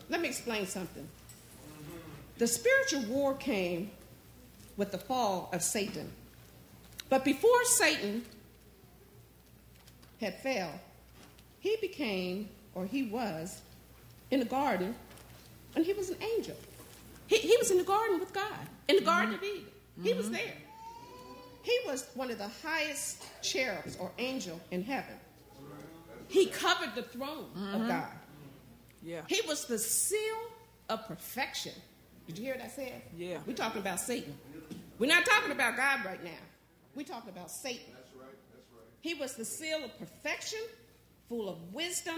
Let 0.09 0.21
me 0.21 0.29
explain 0.29 0.67
something. 0.67 1.07
The 2.39 2.47
spiritual 2.47 3.03
war 3.03 3.35
came 3.35 3.91
with 4.77 4.93
the 4.93 4.99
fall 4.99 5.49
of 5.53 5.63
Satan. 5.63 6.11
But 7.09 7.25
before 7.25 7.65
Satan 7.65 8.25
had 10.21 10.41
fell, 10.43 10.73
he 11.61 11.77
became, 11.81 12.49
or 12.75 12.85
he 12.85 13.05
was, 13.05 13.61
in 14.31 14.41
the 14.41 14.47
garden, 14.47 14.95
and 15.75 15.85
he 15.85 15.93
was 15.93 16.11
an 16.11 16.19
angel. 16.37 16.57
He, 17.27 17.39
he 17.39 17.57
was 17.57 17.71
in 17.71 17.79
the 17.79 17.85
garden 17.85 18.21
with 18.21 18.33
God, 18.33 18.67
in 18.89 18.97
the 18.97 19.03
Garden 19.03 19.35
mm-hmm. 19.35 19.45
of 19.45 19.45
Eden. 19.45 19.67
He 20.03 20.09
mm-hmm. 20.11 20.19
was 20.19 20.31
there. 20.31 20.55
He 21.63 21.79
was 21.87 22.07
one 22.15 22.31
of 22.31 22.39
the 22.39 22.51
highest 22.63 23.25
cherubs 23.43 23.97
or 23.99 24.13
angel 24.19 24.61
in 24.71 24.85
heaven. 24.85 25.15
He 26.29 26.47
covered 26.47 26.95
the 26.95 27.03
throne 27.03 27.47
mm-hmm. 27.57 27.83
of 27.83 27.89
God. 27.89 28.09
Yeah. 29.03 29.23
He 29.29 29.41
was 29.47 29.67
the 29.67 29.79
seal 29.79 30.37
of 30.89 31.07
perfection. 31.07 31.73
Did 32.27 32.39
you 32.39 32.45
hear 32.45 32.55
what 32.55 32.65
I 32.65 32.69
said? 32.69 33.03
Yeah. 33.17 33.39
We're 33.47 33.55
talking 33.55 33.81
about 33.81 34.01
Satan. 34.01 34.37
We're 34.99 35.07
not 35.09 35.25
talking 35.25 35.53
about 35.53 35.77
God 35.77 36.05
right 36.05 36.23
now. 36.23 36.31
We're 36.95 37.07
talking 37.07 37.31
about 37.31 37.51
Satan. 37.51 37.93
That's 37.93 38.15
right. 38.17 38.27
That's 38.53 38.67
right. 38.73 38.85
He 39.01 39.15
was 39.15 39.35
the 39.35 39.45
seal 39.45 39.85
of 39.85 39.97
perfection, 39.99 40.61
full 41.29 41.49
of 41.49 41.59
wisdom, 41.73 42.17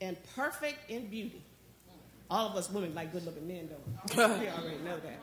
and 0.00 0.16
perfect 0.34 0.90
in 0.90 1.08
beauty. 1.08 1.42
All 2.30 2.48
of 2.48 2.56
us 2.56 2.70
women 2.70 2.94
like 2.94 3.12
good 3.12 3.26
looking 3.26 3.46
men, 3.46 3.68
don't 3.68 4.16
we? 4.16 4.44
we 4.44 4.48
already 4.48 4.78
know 4.84 4.96
that. 4.96 5.20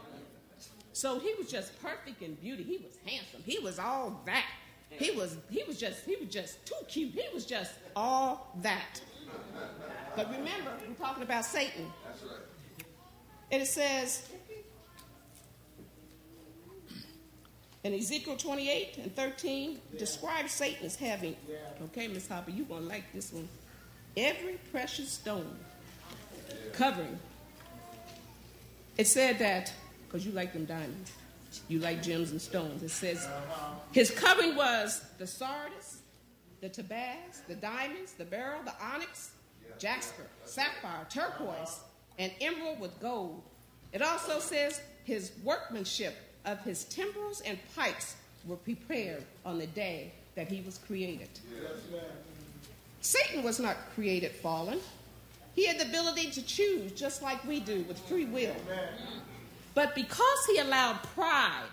So 0.94 1.20
he 1.20 1.34
was 1.38 1.50
just 1.50 1.82
perfect 1.82 2.22
in 2.22 2.36
beauty. 2.36 2.64
He 2.64 2.78
was 2.78 2.98
handsome. 3.06 3.42
He 3.46 3.60
was 3.60 3.80
all 3.80 4.22
that. 4.26 4.46
He 4.90 5.12
was 5.12 5.38
he 5.50 5.64
was 5.64 5.80
just 5.80 6.04
he 6.06 6.18
was 6.18 6.28
just 6.28 6.66
too 6.66 6.76
cute. 6.88 7.14
He 7.14 7.24
was 7.34 7.46
just 7.46 7.72
all 7.96 8.52
that. 8.62 9.02
But 10.16 10.28
remember, 10.32 10.72
we're 10.86 10.94
talking 10.96 11.24
about 11.24 11.46
Satan. 11.46 11.92
That's 12.06 12.22
right. 12.24 12.42
And 13.52 13.62
it 13.62 13.68
says 13.68 14.30
in 17.84 17.94
Ezekiel 17.94 18.38
28 18.38 18.98
and 19.00 19.16
13, 19.16 19.80
describes 19.98 20.52
Satan 20.52 20.86
as 20.86 20.96
having, 20.96 21.36
okay, 21.86 22.08
Miss 22.08 22.28
Hopper, 22.28 22.52
you're 22.52 22.66
going 22.66 22.84
to 22.84 22.88
like 22.88 23.12
this 23.14 23.34
one, 23.34 23.50
every 24.16 24.58
precious 24.72 25.10
stone 25.12 25.58
covering. 26.74 27.20
It 28.98 29.08
said 29.08 29.40
that, 29.40 29.74
because 30.06 30.26
you 30.26 30.32
like 30.32 30.54
them 30.54 30.66
diamonds, 30.66 31.12
you 31.68 31.80
like 31.80 32.04
gems 32.04 32.32
and 32.32 32.42
stones. 32.42 32.84
It 32.84 32.90
says 32.90 33.28
his 33.92 34.12
covering 34.12 34.56
was 34.56 35.04
the 35.18 35.28
sardis, 35.28 36.02
the 36.62 36.70
topaz, 36.70 37.42
the 37.48 37.56
diamonds, 37.56 38.14
the 38.14 38.26
beryl, 38.26 38.62
the 38.64 38.74
onyx, 38.82 39.32
jasper, 39.80 40.28
sapphire, 40.46 41.08
turquoise, 41.10 41.80
and 42.22 42.32
emerald 42.40 42.80
with 42.80 42.98
gold. 43.02 43.42
It 43.92 44.04
also 44.04 44.40
says 44.40 44.80
his 45.04 45.32
workmanship 45.44 46.16
of 46.46 46.60
his 46.64 46.86
timbrels 46.86 47.42
and 47.42 47.58
pipes 47.76 48.16
were 48.46 48.58
prepared 48.58 49.24
on 49.44 49.58
the 49.58 49.66
day 49.66 50.14
that 50.36 50.48
he 50.48 50.62
was 50.62 50.78
created. 50.78 51.30
Yes, 51.52 51.72
Satan 53.02 53.44
was 53.44 53.60
not 53.60 53.76
created 53.96 54.32
fallen. 54.32 54.80
He 55.56 55.66
had 55.66 55.80
the 55.80 55.86
ability 55.86 56.30
to 56.32 56.44
choose 56.44 56.92
just 56.92 57.24
like 57.24 57.44
we 57.46 57.60
do 57.60 57.82
with 57.88 57.98
free 58.00 58.26
will. 58.26 58.56
But 59.74 59.96
because 59.96 60.46
he 60.46 60.60
allowed 60.60 61.02
pride, 61.16 61.66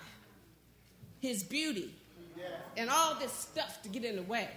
his 1.20 1.42
beauty, 1.42 1.94
and 2.76 2.88
all 2.88 3.14
this 3.16 3.32
stuff 3.32 3.82
to 3.82 3.88
get 3.90 4.04
in 4.04 4.16
the 4.16 4.22
way, 4.22 4.48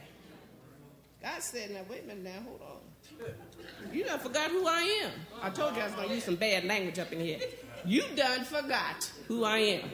God 1.21 1.41
said, 1.41 1.71
now 1.71 1.81
wait 1.89 2.03
a 2.03 2.07
minute 2.07 2.23
now, 2.23 2.41
hold 2.47 2.61
on. 2.61 3.93
You 3.93 4.03
done 4.03 4.19
forgot 4.19 4.49
who 4.49 4.65
I 4.67 5.03
am. 5.03 5.11
I 5.41 5.49
told 5.49 5.75
you 5.75 5.81
I 5.81 5.85
was 5.85 6.07
to 6.07 6.13
use 6.13 6.23
some 6.23 6.35
bad 6.35 6.65
language 6.65 6.97
up 6.97 7.11
in 7.11 7.19
here. 7.19 7.39
You 7.85 8.03
done 8.15 8.43
forgot 8.43 9.11
who 9.27 9.43
I 9.43 9.57
am. 9.57 9.89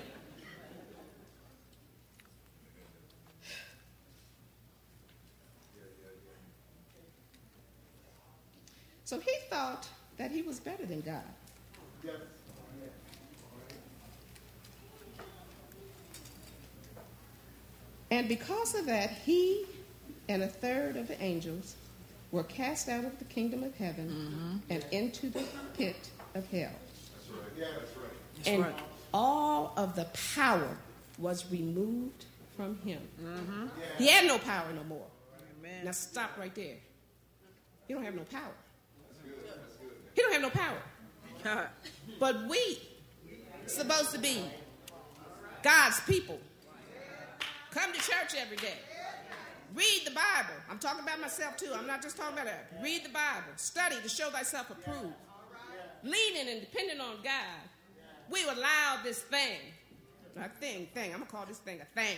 So 9.04 9.20
he 9.20 9.34
thought 9.50 9.88
that 10.18 10.32
he 10.32 10.42
was 10.42 10.60
better 10.60 10.86
than 10.86 11.02
God. 11.02 11.24
And 18.12 18.28
because 18.28 18.76
of 18.76 18.86
that, 18.86 19.12
he 19.12 19.66
and 20.30 20.44
a 20.44 20.48
third 20.48 20.98
of 20.98 21.08
the 21.08 21.22
angels 21.22 21.76
were 22.32 22.44
cast 22.44 22.90
out 22.90 23.06
of 23.06 23.18
the 23.20 23.26
kingdom 23.26 23.64
of 23.64 23.76
heaven 23.76 24.10
mm-hmm. 24.10 24.58
and 24.70 24.86
into 24.92 25.30
the 25.30 25.44
pit 25.76 26.10
of 26.36 26.50
hell. 26.50 26.70
That's 26.72 27.30
right. 27.30 27.42
Yeah, 27.58 27.66
that's 27.80 27.98
right. 27.98 28.06
That's 28.36 28.48
and 28.48 28.64
right. 28.64 28.76
all 29.14 29.74
of 29.78 29.96
the 29.96 30.08
power 30.36 30.78
was 31.18 31.50
removed 31.52 32.26
from 32.56 32.78
him. 32.80 33.02
Mm-hmm. 33.22 33.68
Yeah. 33.80 33.86
He 33.98 34.08
had 34.08 34.26
no 34.26 34.38
power 34.38 34.68
no 34.74 34.84
more. 34.84 35.08
Amen. 35.60 35.86
Now 35.86 35.92
stop 35.92 36.32
right 36.38 36.54
there. 36.54 36.76
He 37.88 37.94
don't 37.94 38.04
have 38.04 38.16
no 38.16 38.24
power. 38.24 38.42
That's 39.08 39.20
good. 39.22 39.34
That's 39.46 39.76
good. 39.76 39.92
He 40.14 40.22
don't 40.22 40.34
have 40.34 40.42
no 40.42 40.50
power. 40.50 40.78
but 42.20 42.48
we 42.50 42.80
supposed 43.68 44.12
to 44.12 44.20
be 44.20 44.44
God's 45.64 46.00
people 46.02 46.40
Come 47.78 47.94
to 47.94 48.00
church 48.00 48.34
every 48.42 48.58
day. 48.58 48.74
Read 49.76 50.02
the 50.06 50.12
Bible. 50.12 50.56
I'm 50.70 50.80
talking 50.80 51.04
about 51.04 51.20
myself 51.20 51.58
too. 51.58 51.72
I'm 51.76 51.88
not 51.88 52.02
just 52.02 52.18
talking 52.18 52.34
about 52.34 52.46
that. 52.46 52.80
Read 52.82 53.04
the 53.04 53.10
Bible. 53.10 53.52
Study 53.58 53.96
to 54.02 54.10
show 54.10 54.30
thyself 54.30 54.70
approved. 54.70 55.14
Leaning 56.04 56.48
and 56.50 56.62
depending 56.62 57.00
on 57.00 57.18
God. 57.24 57.68
We 58.30 58.44
allow 58.44 59.00
this 59.04 59.20
thing, 59.20 59.60
a 60.36 60.50
thing, 60.50 60.88
thing, 60.94 61.12
I'm 61.14 61.20
going 61.20 61.28
to 61.28 61.32
call 61.32 61.46
this 61.46 61.60
thing 61.60 61.80
a 61.82 61.86
thing. 62.00 62.18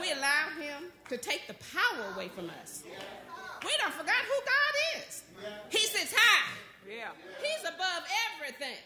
We 0.00 0.12
allow 0.12 0.50
him 0.60 0.90
to 1.08 1.16
take 1.16 1.46
the 1.46 1.54
power 1.54 2.12
away 2.14 2.28
from 2.28 2.50
us. 2.62 2.82
We 3.64 3.70
don't 3.78 3.94
forget 3.94 4.14
who 4.14 4.38
God 4.44 5.00
is. 5.00 5.22
He 5.70 5.78
sits 5.78 6.12
high. 6.14 6.52
Yeah. 6.86 7.08
He's 7.40 7.62
above 7.62 8.04
everything. 8.36 8.76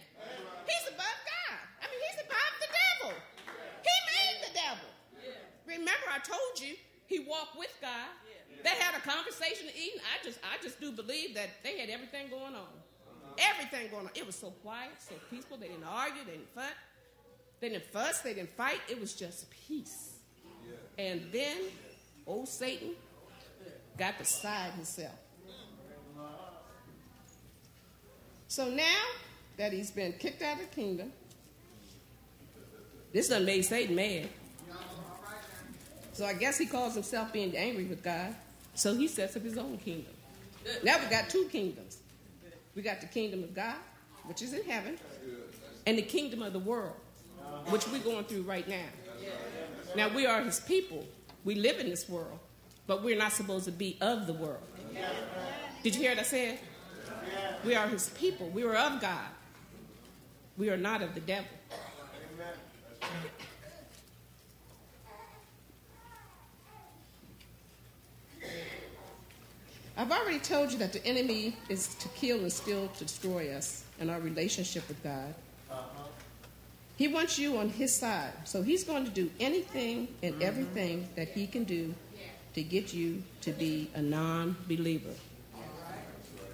He's 0.66 0.86
above 0.94 1.18
God. 1.26 1.58
I 1.82 1.90
mean, 1.90 2.00
he's 2.06 2.22
above 2.22 2.52
the 2.60 2.70
devil. 2.70 3.18
He 3.82 3.94
made 4.06 4.38
the 4.46 4.54
devil. 4.54 4.88
Remember, 5.66 6.06
I 6.12 6.18
told 6.20 6.60
you 6.60 6.76
he 7.08 7.20
walked 7.20 7.58
with 7.58 7.74
God. 7.80 8.08
They 8.62 8.70
had 8.70 8.94
a 8.94 9.00
conversation 9.00 9.66
eating. 9.74 10.00
I 10.00 10.24
just, 10.24 10.38
I 10.42 10.62
just 10.62 10.80
do 10.80 10.92
believe 10.92 11.34
that 11.34 11.48
they 11.64 11.78
had 11.78 11.88
everything 11.88 12.28
going 12.28 12.54
on. 12.54 12.68
Everything 13.38 13.90
going 13.90 14.06
on. 14.06 14.12
It 14.14 14.26
was 14.26 14.34
so 14.34 14.50
quiet, 14.50 14.90
so 14.98 15.14
peaceful. 15.30 15.56
They 15.56 15.68
didn't 15.68 15.84
argue. 15.84 16.24
They 16.24 16.32
didn't 16.32 16.54
fight. 16.54 16.74
They 17.60 17.68
didn't 17.70 17.86
fuss. 17.86 18.20
They 18.20 18.34
didn't 18.34 18.50
fight. 18.50 18.80
It 18.88 19.00
was 19.00 19.14
just 19.14 19.50
peace. 19.50 20.16
And 20.98 21.22
then 21.32 21.56
old 22.26 22.48
Satan 22.48 22.90
got 23.96 24.18
beside 24.18 24.72
himself. 24.72 25.14
So 28.48 28.68
now 28.68 29.04
that 29.56 29.72
he's 29.72 29.90
been 29.90 30.12
kicked 30.14 30.42
out 30.42 30.54
of 30.54 30.68
the 30.68 30.74
kingdom, 30.74 31.12
this 33.12 33.28
done 33.28 33.44
made 33.44 33.64
Satan 33.64 33.94
mad. 33.94 34.28
So 36.18 36.26
I 36.26 36.32
guess 36.32 36.58
he 36.58 36.66
calls 36.66 36.94
himself 36.94 37.32
being 37.32 37.56
angry 37.56 37.84
with 37.84 38.02
God. 38.02 38.34
So 38.74 38.92
he 38.92 39.06
sets 39.06 39.36
up 39.36 39.44
his 39.44 39.56
own 39.56 39.78
kingdom. 39.78 40.12
Now 40.82 40.98
we 40.98 41.08
got 41.08 41.30
two 41.30 41.44
kingdoms. 41.44 41.98
We 42.74 42.82
got 42.82 43.00
the 43.00 43.06
kingdom 43.06 43.44
of 43.44 43.54
God, 43.54 43.76
which 44.24 44.42
is 44.42 44.52
in 44.52 44.64
heaven, 44.64 44.98
and 45.86 45.96
the 45.96 46.02
kingdom 46.02 46.42
of 46.42 46.52
the 46.52 46.58
world, 46.58 46.96
which 47.68 47.86
we're 47.86 48.00
going 48.00 48.24
through 48.24 48.42
right 48.42 48.66
now. 48.68 48.88
Now 49.94 50.08
we 50.12 50.26
are 50.26 50.42
his 50.42 50.58
people. 50.58 51.06
We 51.44 51.54
live 51.54 51.78
in 51.78 51.88
this 51.88 52.08
world, 52.08 52.40
but 52.88 53.04
we're 53.04 53.16
not 53.16 53.30
supposed 53.30 53.66
to 53.66 53.70
be 53.70 53.96
of 54.00 54.26
the 54.26 54.32
world. 54.32 54.66
Did 55.84 55.94
you 55.94 56.00
hear 56.00 56.10
what 56.10 56.18
I 56.18 56.22
said? 56.24 56.58
We 57.64 57.76
are 57.76 57.86
his 57.86 58.08
people. 58.08 58.48
We 58.48 58.64
are 58.64 58.74
of 58.74 59.00
God. 59.00 59.28
We 60.56 60.68
are 60.70 60.76
not 60.76 61.00
of 61.00 61.14
the 61.14 61.20
devil. 61.20 61.46
I've 69.98 70.12
already 70.12 70.38
told 70.38 70.70
you 70.70 70.78
that 70.78 70.92
the 70.92 71.04
enemy 71.04 71.56
is 71.68 71.96
to 71.96 72.08
kill 72.10 72.38
and 72.38 72.52
steal 72.52 72.86
to 72.86 73.04
destroy 73.04 73.52
us 73.52 73.82
and 73.98 74.12
our 74.12 74.20
relationship 74.20 74.86
with 74.86 75.02
God. 75.02 75.34
Uh-huh. 75.68 76.04
He 76.96 77.08
wants 77.08 77.36
you 77.36 77.56
on 77.58 77.68
his 77.68 77.92
side. 77.92 78.30
So 78.44 78.62
he's 78.62 78.84
going 78.84 79.04
to 79.06 79.10
do 79.10 79.28
anything 79.40 80.06
and 80.22 80.34
mm-hmm. 80.34 80.42
everything 80.42 81.08
that 81.16 81.28
he 81.30 81.48
can 81.48 81.64
do 81.64 81.92
to 82.54 82.62
get 82.62 82.94
you 82.94 83.24
to 83.40 83.50
be 83.50 83.90
a 83.94 84.00
non 84.00 84.54
believer. 84.68 85.14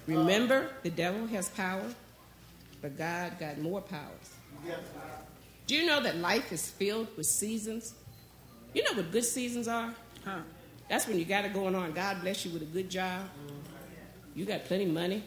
Remember, 0.07 0.71
the 0.81 0.89
devil 0.89 1.27
has 1.27 1.49
power, 1.49 1.85
but 2.81 2.97
God 2.97 3.39
got 3.39 3.59
more 3.59 3.81
powers. 3.81 4.33
Do 5.67 5.75
you 5.75 5.85
know 5.85 6.01
that 6.01 6.17
life 6.17 6.51
is 6.51 6.67
filled 6.67 7.07
with 7.15 7.27
seasons? 7.27 7.93
You 8.73 8.83
know 8.83 8.93
what 8.93 9.11
good 9.11 9.25
seasons 9.25 9.67
are? 9.67 9.93
Huh. 10.23 10.39
That's 10.89 11.07
when 11.07 11.17
you 11.17 11.25
got 11.25 11.45
it 11.45 11.53
going 11.53 11.75
on. 11.75 11.91
God 11.93 12.21
bless 12.21 12.45
you 12.45 12.51
with 12.51 12.61
a 12.61 12.65
good 12.65 12.89
job. 12.89 13.27
You 14.35 14.45
got 14.45 14.65
plenty 14.65 14.85
of 14.85 14.91
money. 14.91 15.23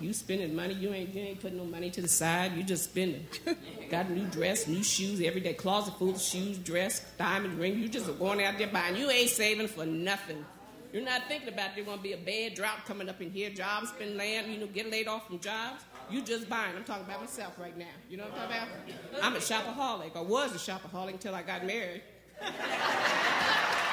You 0.00 0.12
spending 0.12 0.56
money. 0.56 0.74
You 0.74 0.92
ain't 0.92 1.14
you 1.14 1.20
ain't 1.20 1.40
putting 1.40 1.58
no 1.58 1.64
money 1.64 1.90
to 1.90 2.02
the 2.02 2.08
side. 2.08 2.56
You 2.56 2.64
just 2.64 2.84
spending. 2.84 3.24
got 3.90 4.06
a 4.06 4.12
new 4.12 4.26
dress, 4.26 4.66
new 4.66 4.82
shoes 4.82 5.20
every 5.20 5.40
day. 5.40 5.54
Closet 5.54 5.96
full 5.98 6.10
of 6.10 6.20
shoes, 6.20 6.58
dress, 6.58 7.04
diamond 7.18 7.58
ring. 7.58 7.78
You 7.78 7.88
just 7.88 8.18
going 8.18 8.42
out 8.42 8.58
there 8.58 8.66
buying. 8.66 8.96
You 8.96 9.10
ain't 9.10 9.30
saving 9.30 9.68
for 9.68 9.86
nothing. 9.86 10.44
You're 10.92 11.04
not 11.04 11.22
thinking 11.26 11.48
about 11.48 11.70
there's 11.74 11.86
going 11.86 11.98
to 11.98 12.02
be 12.02 12.12
a 12.12 12.18
bad 12.18 12.54
drought 12.54 12.84
coming 12.84 13.08
up 13.08 13.20
in 13.22 13.30
here. 13.30 13.48
Jobs 13.48 13.92
been 13.92 14.16
laying, 14.18 14.52
you 14.52 14.58
know, 14.58 14.66
get 14.66 14.90
laid 14.90 15.08
off 15.08 15.26
from 15.26 15.38
jobs. 15.38 15.84
You 16.10 16.20
just 16.20 16.50
buying. 16.50 16.76
I'm 16.76 16.84
talking 16.84 17.04
about 17.04 17.20
myself 17.20 17.58
right 17.58 17.76
now. 17.78 17.86
You 18.10 18.18
know 18.18 18.24
what 18.24 18.34
I'm 18.34 18.48
talking 18.50 18.94
about? 19.12 19.24
I'm 19.24 19.36
a 19.36 19.38
shopaholic, 19.38 20.16
I 20.16 20.20
was 20.20 20.54
a 20.54 20.58
shopaholic 20.58 21.12
until 21.12 21.34
I 21.34 21.42
got 21.42 21.64
married. 21.64 22.02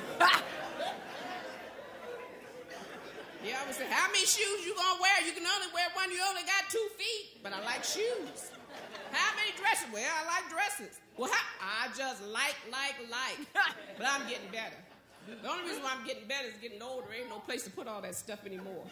say, 3.76 3.86
How 3.90 4.08
many 4.08 4.24
shoes 4.24 4.64
you 4.64 4.74
gonna 4.74 5.00
wear? 5.00 5.16
You 5.26 5.32
can 5.32 5.44
only 5.44 5.68
wear 5.72 5.86
one, 5.94 6.10
you 6.10 6.20
only 6.28 6.42
got 6.42 6.68
two 6.70 6.88
feet. 6.96 7.42
But 7.42 7.52
I 7.52 7.60
like 7.64 7.84
shoes. 7.84 8.50
How 9.12 9.36
many 9.36 9.52
dresses? 9.56 9.86
Well, 9.92 10.04
I 10.04 10.24
like 10.26 10.50
dresses. 10.50 10.98
Well, 11.16 11.30
how? 11.30 11.44
I 11.60 11.88
just 11.96 12.22
like, 12.26 12.56
like, 12.70 12.96
like. 13.10 13.38
but 13.98 14.06
I'm 14.06 14.28
getting 14.28 14.50
better. 14.50 14.76
The 15.42 15.48
only 15.48 15.64
reason 15.64 15.82
why 15.82 15.94
I'm 15.98 16.06
getting 16.06 16.26
better 16.28 16.48
is 16.48 16.56
getting 16.60 16.80
older. 16.80 17.06
Ain't 17.12 17.28
no 17.28 17.38
place 17.38 17.64
to 17.64 17.70
put 17.70 17.88
all 17.88 18.00
that 18.02 18.14
stuff 18.14 18.46
anymore. 18.46 18.84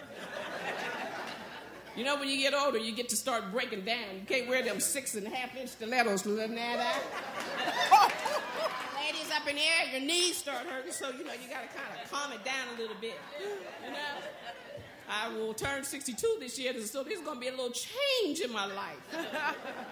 You 1.97 2.05
know, 2.05 2.17
when 2.17 2.29
you 2.29 2.39
get 2.39 2.55
older, 2.55 2.79
you 2.79 2.93
get 2.93 3.09
to 3.11 3.17
start 3.17 3.53
breaking 3.53 3.85
down. 3.85 4.19
You 4.19 4.27
can't 4.27 4.49
wear 4.49 4.63
them 4.63 4.81
six 4.81 5.15
and 5.15 5.27
a 5.27 5.31
half 5.31 5.57
inch 5.57 5.71
stilettos, 5.71 6.27
little 6.27 6.55
nada. 6.55 6.91
Up 9.35 9.49
in 9.49 9.57
the 9.57 9.63
air, 9.63 9.99
your 9.99 10.01
knees 10.01 10.37
start 10.37 10.65
hurting, 10.67 10.93
so 10.93 11.11
you 11.11 11.25
know 11.25 11.33
you 11.33 11.51
got 11.51 11.63
to 11.63 11.77
kind 11.77 11.91
of 12.03 12.11
calm 12.11 12.33
it 12.33 12.45
down 12.45 12.77
a 12.77 12.81
little 12.81 12.97
bit. 13.01 13.19
You 13.85 13.91
know. 13.91 13.99
I 15.09 15.29
will 15.29 15.53
turn 15.53 15.85
62 15.85 16.37
this 16.41 16.59
year, 16.59 16.73
so 16.81 17.03
there's 17.03 17.21
going 17.21 17.37
to 17.37 17.41
be 17.41 17.49
a 17.49 17.51
little 17.51 17.73
change 17.73 18.41
in 18.41 18.53
my 18.53 18.67
life. 18.67 18.97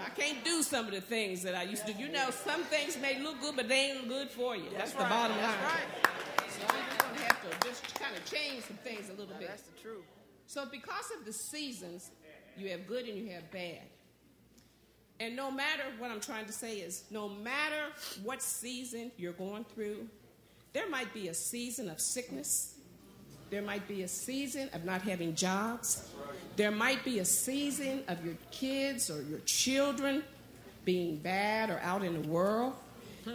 I 0.06 0.08
can't 0.11 0.42
do 0.44 0.62
some 0.62 0.87
of 0.87 0.92
the 0.92 1.00
things 1.00 1.42
that 1.42 1.54
I 1.54 1.64
used 1.64 1.87
to 1.87 1.92
do. 1.92 2.02
You 2.02 2.08
know, 2.08 2.30
some 2.30 2.62
things 2.64 2.96
may 2.99 3.20
look 3.20 3.40
good, 3.40 3.56
but 3.56 3.68
they 3.68 3.90
ain't 3.90 4.08
good 4.08 4.30
for 4.30 4.56
you. 4.56 4.70
That's, 4.76 4.92
That's 4.92 4.94
right. 4.94 5.02
the 5.02 5.14
bottom 5.14 5.37
line. 5.37 5.54
That's 5.61 5.75
right. 5.75 6.49
So 6.49 6.62
I'm 6.68 6.84
just 6.87 6.99
going 7.00 7.16
to 7.16 7.22
have 7.25 7.61
to 7.61 7.68
just 7.68 8.00
kind 8.00 8.16
of 8.16 8.25
change 8.25 8.64
some 8.64 8.76
things 8.78 9.08
a 9.11 9.12
little 9.12 9.34
bit. 9.38 9.49
That's 9.49 9.62
the 9.62 9.80
truth. 9.80 10.04
So 10.46 10.66
because 10.70 11.11
of 11.18 11.26
the 11.26 11.32
seasons, 11.32 12.11
you 12.56 12.70
have 12.70 12.87
good 12.87 13.06
and 13.06 13.18
you 13.18 13.30
have 13.32 13.50
bad. 13.50 13.80
And 15.23 15.37
no 15.37 15.50
matter 15.50 15.85
what 15.99 16.11
I'm 16.11 16.21
trying 16.21 16.47
to 16.47 16.52
say 16.52 16.79
is, 16.79 17.05
no 17.11 17.29
matter 17.29 17.93
what 18.23 18.43
season 18.43 19.12
you're 19.17 19.33
going 19.33 19.64
through, 19.64 20.09
there 20.73 20.88
might 20.88 21.12
be 21.14 21.29
a 21.29 21.35
season 21.35 21.88
of 21.88 22.00
sickness 22.00 22.75
there 23.52 23.61
might 23.61 23.87
be 23.87 24.02
a 24.02 24.09
season 24.09 24.71
of 24.73 24.87
not 24.87 25.02
having 25.02 25.35
jobs. 25.35 26.09
There 26.57 26.71
might 26.71 27.05
be 27.05 27.19
a 27.19 27.25
season 27.26 28.02
of 28.09 28.25
your 28.25 28.37
kids 28.50 29.11
or 29.11 29.21
your 29.21 29.41
children 29.41 30.25
being 30.87 31.19
bad 31.19 31.69
or 31.69 31.79
out 31.81 32.02
in 32.02 32.14
the 32.14 32.26
world. 32.26 32.73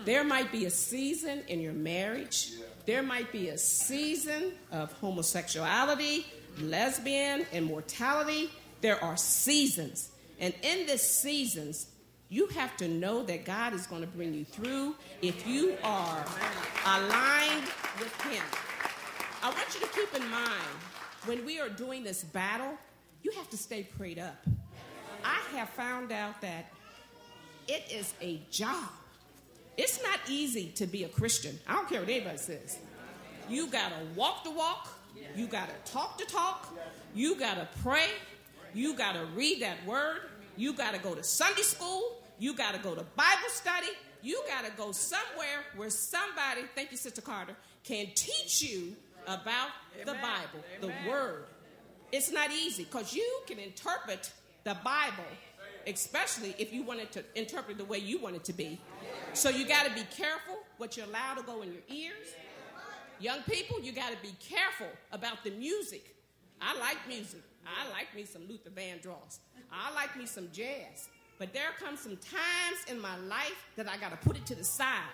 There 0.05 0.23
might 0.23 0.51
be 0.51 0.65
a 0.65 0.71
season 0.71 1.43
in 1.47 1.61
your 1.61 1.73
marriage. 1.73 2.53
There 2.87 3.03
might 3.03 3.31
be 3.31 3.49
a 3.49 3.59
season 3.59 4.53
of 4.71 4.91
homosexuality, 4.93 6.25
lesbian, 6.61 7.45
and 7.53 7.65
mortality. 7.65 8.49
There 8.81 9.01
are 9.03 9.17
seasons. 9.17 10.09
And 10.39 10.53
in 10.61 10.85
these 10.85 11.01
seasons, 11.01 11.87
You 12.29 12.47
have 12.47 12.75
to 12.77 12.87
know 12.87 13.23
that 13.23 13.45
God 13.45 13.73
is 13.73 13.87
going 13.87 14.01
to 14.01 14.07
bring 14.07 14.33
you 14.33 14.43
through 14.43 14.95
if 15.21 15.47
you 15.47 15.77
are 15.83 16.25
aligned 16.85 17.63
with 17.99 18.13
Him. 18.23 18.43
I 19.41 19.49
want 19.49 19.73
you 19.73 19.79
to 19.79 19.87
keep 19.87 20.13
in 20.13 20.29
mind 20.29 20.75
when 21.25 21.45
we 21.45 21.59
are 21.59 21.69
doing 21.69 22.03
this 22.03 22.23
battle, 22.25 22.77
you 23.23 23.31
have 23.31 23.49
to 23.51 23.57
stay 23.57 23.83
prayed 23.83 24.19
up. 24.19 24.35
I 25.23 25.39
have 25.57 25.69
found 25.69 26.11
out 26.11 26.41
that 26.41 26.65
it 27.67 27.83
is 27.89 28.13
a 28.21 28.41
job. 28.51 28.89
It's 29.77 30.01
not 30.03 30.19
easy 30.27 30.69
to 30.75 30.85
be 30.85 31.05
a 31.05 31.09
Christian. 31.09 31.57
I 31.67 31.73
don't 31.75 31.87
care 31.87 32.01
what 32.01 32.09
anybody 32.09 32.37
says. 32.37 32.77
You 33.49 33.67
got 33.67 33.89
to 33.89 34.05
walk 34.15 34.43
the 34.43 34.51
walk, 34.51 34.89
you 35.35 35.47
got 35.47 35.69
to 35.69 35.91
talk 35.91 36.17
the 36.17 36.25
talk, 36.25 36.73
you 37.15 37.35
got 37.39 37.55
to 37.55 37.67
pray, 37.81 38.07
you 38.77 38.93
got 38.95 39.13
to 39.13 39.25
read 39.35 39.61
that 39.61 39.85
word, 39.85 40.21
you 40.55 40.73
got 40.73 40.93
to 40.93 40.99
go 40.99 41.15
to 41.15 41.23
Sunday 41.23 41.61
school, 41.61 42.17
you 42.39 42.53
got 42.53 42.73
to 42.73 42.79
go 42.79 42.95
to 42.95 43.03
Bible 43.15 43.49
study, 43.49 43.87
you 44.21 44.41
got 44.47 44.65
to 44.65 44.71
go 44.77 44.91
somewhere 44.91 45.63
where 45.75 45.89
somebody, 45.89 46.61
thank 46.75 46.91
you, 46.91 46.97
Sister 46.97 47.21
Carter, 47.21 47.55
can 47.83 48.07
teach 48.15 48.61
you 48.61 48.95
about 49.25 49.69
Amen. 49.95 50.05
the 50.05 50.13
Bible, 50.13 50.65
Amen. 50.77 50.93
the 51.05 51.09
Word. 51.09 51.45
It's 52.11 52.31
not 52.31 52.51
easy 52.51 52.83
because 52.83 53.13
you 53.13 53.39
can 53.47 53.59
interpret 53.59 54.31
the 54.63 54.77
Bible, 54.83 55.25
especially 55.85 56.55
if 56.57 56.71
you 56.71 56.83
want 56.83 56.99
it 56.99 57.11
to 57.13 57.23
interpret 57.35 57.77
the 57.77 57.85
way 57.85 57.97
you 57.97 58.19
want 58.19 58.35
it 58.35 58.43
to 58.45 58.53
be. 58.53 58.79
So 59.33 59.49
you 59.49 59.67
got 59.67 59.85
to 59.85 59.93
be 59.93 60.03
careful 60.15 60.57
what 60.77 60.97
you 60.97 61.03
allow 61.03 61.33
to 61.35 61.41
go 61.43 61.61
in 61.61 61.73
your 61.73 61.83
ears. 61.89 62.27
Young 63.19 63.41
people, 63.43 63.81
you 63.81 63.91
got 63.91 64.11
to 64.11 64.17
be 64.21 64.33
careful 64.39 64.87
about 65.11 65.43
the 65.43 65.51
music. 65.51 66.15
I 66.61 66.77
like 66.79 66.97
music. 67.07 67.41
I 67.67 67.89
like 67.91 68.13
me 68.15 68.25
some 68.25 68.47
Luther 68.47 68.69
Vandross. 68.69 69.39
I 69.71 69.93
like 69.93 70.15
me 70.17 70.25
some 70.25 70.49
jazz. 70.51 71.09
But 71.39 71.53
there 71.53 71.69
comes 71.79 71.99
some 71.99 72.17
times 72.17 72.79
in 72.89 72.99
my 72.99 73.15
life 73.27 73.67
that 73.75 73.87
I 73.87 73.97
got 73.97 74.09
to 74.09 74.17
put 74.27 74.37
it 74.37 74.45
to 74.47 74.55
the 74.55 74.63
side 74.63 75.13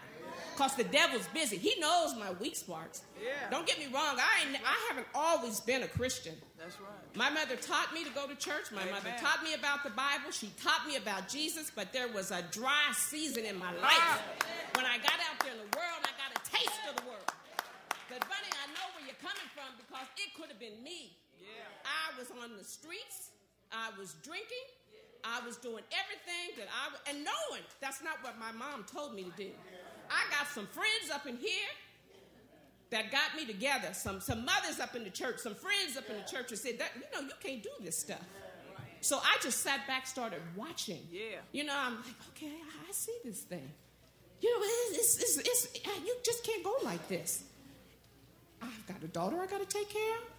because 0.55 0.75
the 0.75 0.85
devil's 0.85 1.27
busy. 1.27 1.57
He 1.57 1.79
knows 1.81 2.15
my 2.15 2.31
weak 2.39 2.55
spots. 2.55 3.01
Yeah. 3.21 3.49
Don't 3.51 3.67
get 3.67 3.77
me 3.77 3.85
wrong. 3.93 4.15
I 4.15 4.47
ain't, 4.47 4.57
I 4.63 4.77
haven't 4.87 5.07
always 5.13 5.59
been 5.59 5.83
a 5.83 5.87
Christian. 5.87 6.35
That's 6.57 6.79
right. 6.79 7.15
My 7.15 7.29
mother 7.29 7.57
taught 7.57 7.93
me 7.93 8.05
to 8.05 8.09
go 8.11 8.25
to 8.27 8.35
church. 8.35 8.71
My 8.71 8.83
Amen. 8.83 8.93
mother 8.93 9.11
taught 9.19 9.43
me 9.43 9.53
about 9.53 9.83
the 9.83 9.89
Bible. 9.89 10.31
She 10.31 10.47
taught 10.63 10.87
me 10.87 10.95
about 10.95 11.27
Jesus. 11.27 11.71
But 11.75 11.91
there 11.91 12.07
was 12.07 12.31
a 12.31 12.41
dry 12.51 12.93
season 12.93 13.43
in 13.43 13.59
my 13.59 13.73
life 13.81 14.23
when 14.75 14.85
I 14.85 14.97
got 14.99 15.19
out 15.27 15.43
there 15.43 15.51
in 15.51 15.59
the 15.59 15.75
world. 15.75 15.99
I 16.07 16.13
got 16.15 16.31
a 16.31 16.41
taste 16.49 16.79
of 16.89 17.03
the 17.03 17.09
world. 17.09 17.27
But 18.07 18.21
Bunny, 18.21 18.51
I 18.63 18.67
know 18.71 18.87
where 18.95 19.03
you're 19.05 19.19
coming 19.19 19.49
from 19.51 19.75
because 19.75 20.07
it 20.17 20.31
could 20.39 20.47
have 20.47 20.59
been 20.59 20.81
me. 20.83 21.17
Yeah. 21.39 21.65
I 21.85 22.17
was 22.19 22.29
on 22.31 22.57
the 22.57 22.63
streets. 22.63 23.31
I 23.71 23.89
was 23.97 24.15
drinking. 24.23 24.67
I 25.23 25.39
was 25.45 25.55
doing 25.57 25.83
everything 25.95 26.57
that 26.57 26.67
I 26.67 27.09
and 27.09 27.23
knowing 27.23 27.63
that's 27.79 28.03
not 28.03 28.21
what 28.21 28.37
my 28.37 28.51
mom 28.51 28.83
told 28.83 29.15
me 29.15 29.23
to 29.23 29.31
do. 29.37 29.51
I 30.09 30.29
got 30.29 30.47
some 30.49 30.67
friends 30.67 31.09
up 31.13 31.25
in 31.25 31.37
here 31.37 31.71
that 32.89 33.09
got 33.09 33.35
me 33.35 33.45
together. 33.45 33.93
Some 33.93 34.19
some 34.19 34.45
mothers 34.45 34.79
up 34.79 34.95
in 34.95 35.03
the 35.03 35.09
church, 35.09 35.39
some 35.39 35.55
friends 35.55 35.95
up 35.97 36.09
in 36.09 36.17
the 36.17 36.29
church, 36.29 36.51
and 36.51 36.59
said 36.59 36.77
that 36.79 36.91
you 36.95 37.03
know 37.13 37.25
you 37.25 37.33
can't 37.41 37.63
do 37.63 37.69
this 37.79 37.99
stuff. 37.99 38.21
So 39.03 39.17
I 39.17 39.37
just 39.41 39.59
sat 39.59 39.85
back, 39.85 40.07
started 40.07 40.41
watching. 40.55 41.01
Yeah. 41.11 41.39
You 41.51 41.65
know, 41.65 41.75
I'm 41.75 41.95
like, 41.95 42.15
okay, 42.29 42.53
I, 42.87 42.91
see 42.93 43.17
this 43.25 43.41
thing. 43.41 43.69
You 44.39 44.49
know, 44.49 44.65
it's, 44.65 45.17
it's, 45.17 45.37
it's, 45.39 45.65
it's, 45.65 45.79
you 46.05 46.15
just 46.23 46.45
can't 46.45 46.63
go 46.63 46.73
like 46.83 47.05
this. 47.09 47.43
I've 48.61 48.87
got 48.87 49.03
a 49.03 49.07
daughter 49.07 49.41
I 49.41 49.45
got 49.45 49.59
to 49.59 49.65
take 49.65 49.89
care 49.89 50.15
of. 50.15 50.32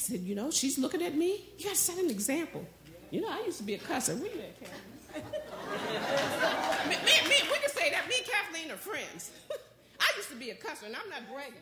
I 0.00 0.02
said, 0.02 0.20
you 0.20 0.34
know, 0.34 0.50
she's 0.50 0.78
looking 0.78 1.02
at 1.02 1.14
me. 1.14 1.44
You 1.58 1.64
got 1.64 1.74
to 1.74 1.76
set 1.76 1.98
an 1.98 2.08
example. 2.08 2.66
You 3.10 3.20
know, 3.20 3.28
I 3.28 3.42
used 3.44 3.58
to 3.58 3.64
be 3.64 3.74
a 3.74 3.78
cusser. 3.78 4.18
Where 4.18 4.32
you 4.32 4.40
at, 4.40 4.58
me, 6.88 6.96
me, 6.96 7.28
me, 7.28 7.36
we 7.52 7.58
can 7.58 7.68
say 7.68 7.90
that. 7.90 8.08
Me 8.08 8.14
and 8.16 8.26
Kathleen 8.26 8.70
are 8.70 8.78
friends. 8.78 9.30
I 10.00 10.06
used 10.16 10.30
to 10.30 10.36
be 10.36 10.48
a 10.48 10.54
cusser, 10.54 10.84
and 10.86 10.96
I'm 10.96 11.10
not 11.10 11.30
bragging. 11.30 11.60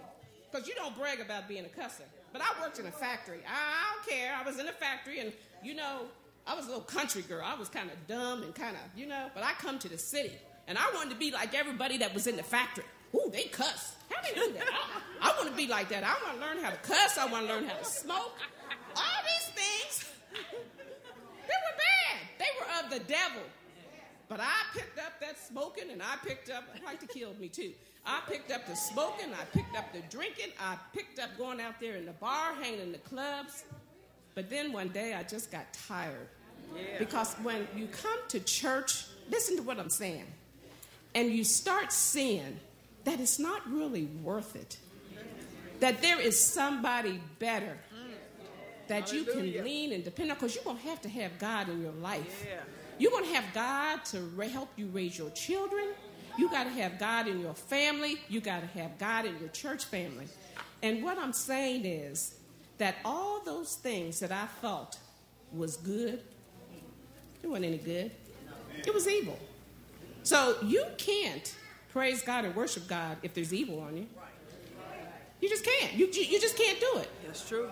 Because 0.53 0.69
you 0.69 0.77
don't 0.77 0.97
brag 0.97 1.19
about 1.19 1.49
being 1.49 1.65
a 1.65 1.81
cusser. 1.81 2.05
But 2.33 2.41
I 2.41 2.47
worked 2.63 2.79
in 2.79 2.87
a 2.87 2.93
factory. 2.93 3.41
I 3.45 3.97
don't 3.97 4.09
care. 4.09 4.33
I 4.33 4.45
was 4.49 4.61
in 4.61 4.69
a 4.69 4.73
factory, 4.73 5.19
and, 5.19 5.33
you 5.65 5.75
know, 5.75 6.03
I 6.47 6.55
was 6.55 6.67
a 6.67 6.69
little 6.69 6.85
country 6.85 7.23
girl. 7.23 7.43
I 7.45 7.57
was 7.59 7.69
kind 7.69 7.91
of 7.91 8.07
dumb 8.07 8.45
and 8.45 8.55
kind 8.55 8.77
of, 8.77 8.97
you 8.97 9.09
know, 9.09 9.31
but 9.35 9.43
I 9.43 9.55
come 9.55 9.81
to 9.81 9.89
the 9.89 9.99
city, 9.99 10.31
and 10.69 10.79
I 10.79 10.89
wanted 10.95 11.11
to 11.11 11.17
be 11.17 11.33
like 11.33 11.57
everybody 11.57 11.99
that 11.99 12.15
was 12.15 12.29
in 12.29 12.37
the 12.37 12.45
factory. 12.45 12.85
Ooh, 13.17 13.31
they 13.33 13.45
cuss. 13.45 13.97
How 14.19 14.29
they 14.29 14.41
do 14.41 14.53
that? 14.55 14.67
I, 15.23 15.31
I 15.31 15.37
want 15.37 15.51
to 15.51 15.57
be 15.57 15.67
like 15.67 15.89
that. 15.91 16.05
I 16.05 16.15
want 16.25 16.41
to 16.41 16.47
learn 16.47 16.65
how 16.65 16.71
to 16.71 16.77
cuss. 16.77 17.19
I 17.19 17.27
want 17.27 17.47
to 17.47 17.55
learn 17.55 17.65
how 17.65 17.77
to 17.77 17.85
smoke. 17.85 18.35
All 18.97 19.23
these 19.25 19.55
things 19.55 20.13
they 21.49 21.55
were 21.65 21.77
bad. 21.77 22.21
They 22.39 22.47
were 22.59 22.85
of 22.85 22.91
the 22.91 23.01
devil. 23.13 23.43
But 24.29 24.41
I 24.41 24.61
picked 24.75 24.99
up 24.99 25.21
that 25.21 25.39
smoking 25.39 25.91
and 25.91 26.03
I 26.03 26.17
picked 26.23 26.51
up, 26.51 26.65
I'd 26.75 26.85
like 26.85 27.01
to 27.01 27.07
kill 27.07 27.35
me 27.41 27.49
too. 27.49 27.73
I 28.05 28.21
picked 28.29 28.53
up 28.53 28.67
the 28.67 28.75
smoking, 28.75 29.33
I 29.33 29.45
picked 29.57 29.77
up 29.77 29.93
the 29.93 30.01
drinking, 30.11 30.53
I 30.61 30.77
picked 30.95 31.19
up 31.19 31.37
going 31.39 31.61
out 31.61 31.81
there 31.81 31.97
in 31.97 32.05
the 32.05 32.13
bar, 32.13 32.55
hanging 32.61 32.81
in 32.81 32.93
the 32.93 32.99
clubs. 32.99 33.65
But 34.35 34.51
then 34.51 34.73
one 34.73 34.89
day 34.89 35.15
I 35.15 35.23
just 35.23 35.51
got 35.51 35.73
tired. 35.89 36.29
Yeah. 36.75 36.99
Because 36.99 37.35
when 37.37 37.67
you 37.75 37.87
come 37.87 38.19
to 38.29 38.41
church, 38.41 39.07
listen 39.31 39.57
to 39.57 39.63
what 39.63 39.79
I'm 39.79 39.91
saying, 39.91 40.27
and 41.15 41.31
you 41.31 41.43
start 41.43 41.91
seeing 41.93 42.61
that 43.09 43.21
it's 43.21 43.39
not 43.39 43.63
really 43.73 44.05
worth 44.23 44.55
it, 44.55 44.77
that 45.81 46.03
there 46.03 46.21
is 46.21 46.39
somebody 46.39 47.21
better 47.39 47.79
that 48.89 49.09
Hallelujah. 49.09 49.43
you 49.43 49.53
can 49.55 49.65
lean 49.65 49.93
and 49.93 50.05
depend 50.05 50.31
on 50.31 50.37
because 50.37 50.55
you're 50.55 50.65
going 50.65 50.77
to 50.77 50.83
have 50.85 51.01
to 51.03 51.09
have 51.09 51.39
God 51.39 51.69
in 51.71 51.81
your 51.81 51.93
life. 51.93 52.45
Yeah. 52.47 52.61
You're 52.99 53.11
going 53.11 53.25
to 53.25 53.35
have 53.35 53.45
God 53.55 54.05
to 54.07 54.51
help 54.51 54.71
you 54.77 54.87
raise 54.89 55.17
your 55.17 55.31
children. 55.31 55.89
You 56.37 56.51
got 56.51 56.65
to 56.65 56.71
have 56.71 56.99
God 56.99 57.29
in 57.29 57.41
your 57.41 57.55
family. 57.55 58.21
You 58.29 58.41
got 58.41 58.61
to 58.61 58.79
have 58.79 58.99
God 58.99 59.25
in 59.25 59.39
your 59.39 59.49
church 59.49 59.85
family. 59.87 60.27
And 60.83 61.03
what 61.03 61.19
I'm 61.19 61.33
saying 61.33 61.85
is 61.85 62.35
that 62.79 62.97
all 63.05 63.41
those 63.45 63.75
things 63.75 64.21
that 64.21 64.33
I 64.33 64.47
thought 64.61 64.99
was 65.53 65.77
good, 65.77 66.21
it 67.43 67.47
wasn't 67.47 67.67
any 67.67 67.79
good. 67.79 68.11
It 68.87 68.93
was 68.93 69.09
evil. 69.09 69.39
So 70.23 70.57
you 70.63 70.85
can't 70.99 71.55
praise 71.99 72.23
God 72.23 72.45
and 72.45 72.55
worship 72.55 72.87
God 72.87 73.17
if 73.25 73.35
there's 73.35 73.53
evil 73.53 73.81
on 73.81 73.97
you. 73.97 74.07
You 75.41 75.49
just 75.49 75.65
can't. 75.65 75.95
You, 75.95 76.07
you, 76.07 76.23
you 76.23 76.41
just 76.41 76.57
can't 76.57 76.79
do 76.79 77.01
it. 77.01 77.11
That's 77.27 77.49
true. 77.49 77.69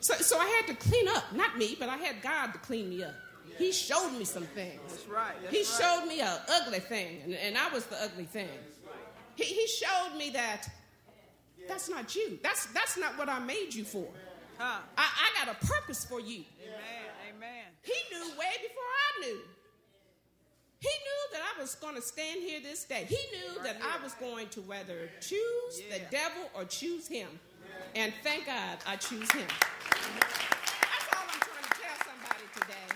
So, 0.00 0.14
so 0.16 0.38
I 0.38 0.46
had 0.46 0.66
to 0.66 0.74
clean 0.74 1.08
up. 1.08 1.32
Not 1.34 1.56
me, 1.56 1.76
but 1.78 1.88
I 1.88 1.96
had 1.96 2.20
God 2.20 2.52
to 2.52 2.58
clean 2.58 2.90
me 2.90 3.02
up. 3.02 3.14
He 3.56 3.72
showed 3.72 4.10
me 4.10 4.24
some 4.24 4.44
things. 4.44 4.80
That's 4.88 5.08
right. 5.08 5.32
That's 5.42 5.54
he 5.54 5.62
right. 5.62 6.00
showed 6.00 6.06
me 6.06 6.20
an 6.20 6.38
ugly 6.50 6.80
thing, 6.80 7.20
and, 7.24 7.34
and 7.34 7.58
I 7.58 7.68
was 7.70 7.86
the 7.86 8.02
ugly 8.02 8.24
thing. 8.24 8.48
He, 9.36 9.44
he 9.44 9.66
showed 9.66 10.16
me 10.16 10.30
that 10.30 10.68
that's 11.66 11.88
not 11.88 12.14
you. 12.14 12.38
That's, 12.42 12.66
that's 12.66 12.98
not 12.98 13.18
what 13.18 13.28
I 13.28 13.38
made 13.38 13.74
you 13.74 13.84
for. 13.84 14.08
Huh. 14.58 14.80
I, 14.96 15.02
I 15.02 15.44
got 15.44 15.56
a 15.56 15.66
purpose 15.66 16.04
for 16.04 16.20
you. 16.20 16.44
Amen. 16.62 17.36
Amen. 17.36 17.64
He 17.82 17.94
knew 18.12 18.28
way 18.30 18.52
before 18.62 18.82
I 18.84 19.20
knew. 19.20 19.40
He 20.80 20.88
knew 20.88 21.22
that 21.32 21.42
I 21.44 21.60
was 21.60 21.74
going 21.74 21.94
to 21.94 22.02
stand 22.02 22.40
here 22.40 22.60
this 22.60 22.84
day. 22.84 23.04
He 23.06 23.20
knew 23.36 23.62
that 23.62 23.76
I 23.84 24.02
was 24.02 24.14
going 24.14 24.48
to 24.48 24.60
whether 24.62 25.10
choose 25.20 25.82
the 25.92 26.00
devil 26.10 26.48
or 26.54 26.64
choose 26.64 27.06
him. 27.06 27.28
And 27.94 28.12
thank 28.22 28.46
God 28.46 28.78
I 28.86 28.96
choose 28.96 29.30
him. 29.30 29.46
That's 29.46 31.08
all 31.12 31.26
I'm 31.28 31.40
trying 31.40 31.68
to 31.68 31.76
tell 31.76 31.98
somebody 32.08 32.46
today. 32.54 32.88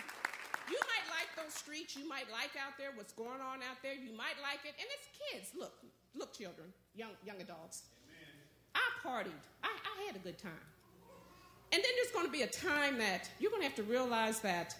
You 0.70 0.78
might 0.80 1.06
like 1.12 1.28
those 1.36 1.52
streets. 1.52 1.94
You 1.94 2.08
might 2.08 2.30
like 2.32 2.56
out 2.56 2.72
there 2.78 2.88
what's 2.94 3.12
going 3.12 3.40
on 3.44 3.60
out 3.60 3.76
there. 3.82 3.92
You 3.92 4.16
might 4.16 4.40
like 4.40 4.64
it. 4.64 4.72
And 4.80 4.88
it's 4.96 5.08
kids. 5.30 5.50
Look, 5.58 5.74
look, 6.14 6.32
children, 6.32 6.68
young, 6.96 7.10
young 7.26 7.40
adults. 7.42 7.82
I 8.74 8.80
partied. 9.06 9.44
I, 9.62 9.68
I 9.68 10.06
had 10.06 10.16
a 10.16 10.20
good 10.20 10.38
time. 10.38 10.52
And 11.72 11.82
then 11.82 11.90
there's 11.96 12.12
going 12.12 12.26
to 12.26 12.32
be 12.32 12.42
a 12.42 12.46
time 12.46 12.98
that 12.98 13.28
you're 13.38 13.50
going 13.50 13.62
to 13.62 13.68
have 13.68 13.76
to 13.76 13.82
realize 13.82 14.40
that, 14.40 14.76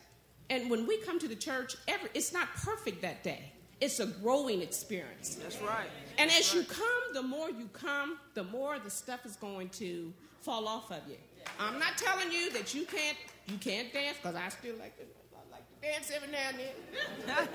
and 0.51 0.71
when 0.71 0.87
we 0.87 0.99
come 0.99 1.19
to 1.19 1.29
the 1.29 1.37
church, 1.37 1.77
every, 1.89 2.11
it's 2.15 2.33
not 2.33 2.49
perfect 2.55 3.03
that 3.03 3.23
day. 3.23 3.53
It's 3.81 4.01
a 4.01 4.07
growing 4.07 4.63
experience. 4.63 5.37
That's 5.37 5.61
right. 5.61 5.89
And 6.19 6.31
That's 6.31 6.53
as 6.53 6.57
right. 6.57 6.69
you 6.69 6.75
come, 6.75 7.03
the 7.15 7.23
more 7.23 7.51
you 7.51 7.69
come, 7.73 8.19
the 8.35 8.45
more 8.45 8.79
the 8.79 8.91
stuff 8.91 9.27
is 9.27 9.37
going 9.37 9.69
to 9.71 10.13
fall 10.41 10.69
off 10.69 10.91
of 10.91 11.01
you. 11.09 11.17
I'm 11.59 11.79
not 11.79 11.97
telling 11.97 12.31
you 12.31 12.51
that 12.53 12.75
you 12.75 12.85
can't 12.85 13.17
you 13.47 13.59
can't 13.59 13.93
dance 13.93 14.17
because 14.23 14.37
I 14.37 14.49
still 14.49 14.77
like 14.77 14.97
to 14.97 15.05
I 15.35 15.53
like 15.53 15.69
to 15.69 15.87
dance 15.87 16.11
every 16.15 16.31
now 16.31 16.49
and 16.49 16.59
then. 16.59 17.49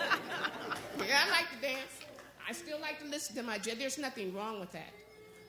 yeah, 1.08 1.23
I 1.25 1.30
like 1.32 1.49
to 1.52 1.62
dance. 1.62 1.99
I 2.47 2.52
still 2.52 2.80
like 2.80 2.99
to 2.99 3.08
listen 3.08 3.36
to 3.36 3.43
my 3.43 3.58
jazz. 3.58 3.78
There's 3.78 3.97
nothing 3.97 4.34
wrong 4.34 4.60
with 4.60 4.71
that. 4.71 4.93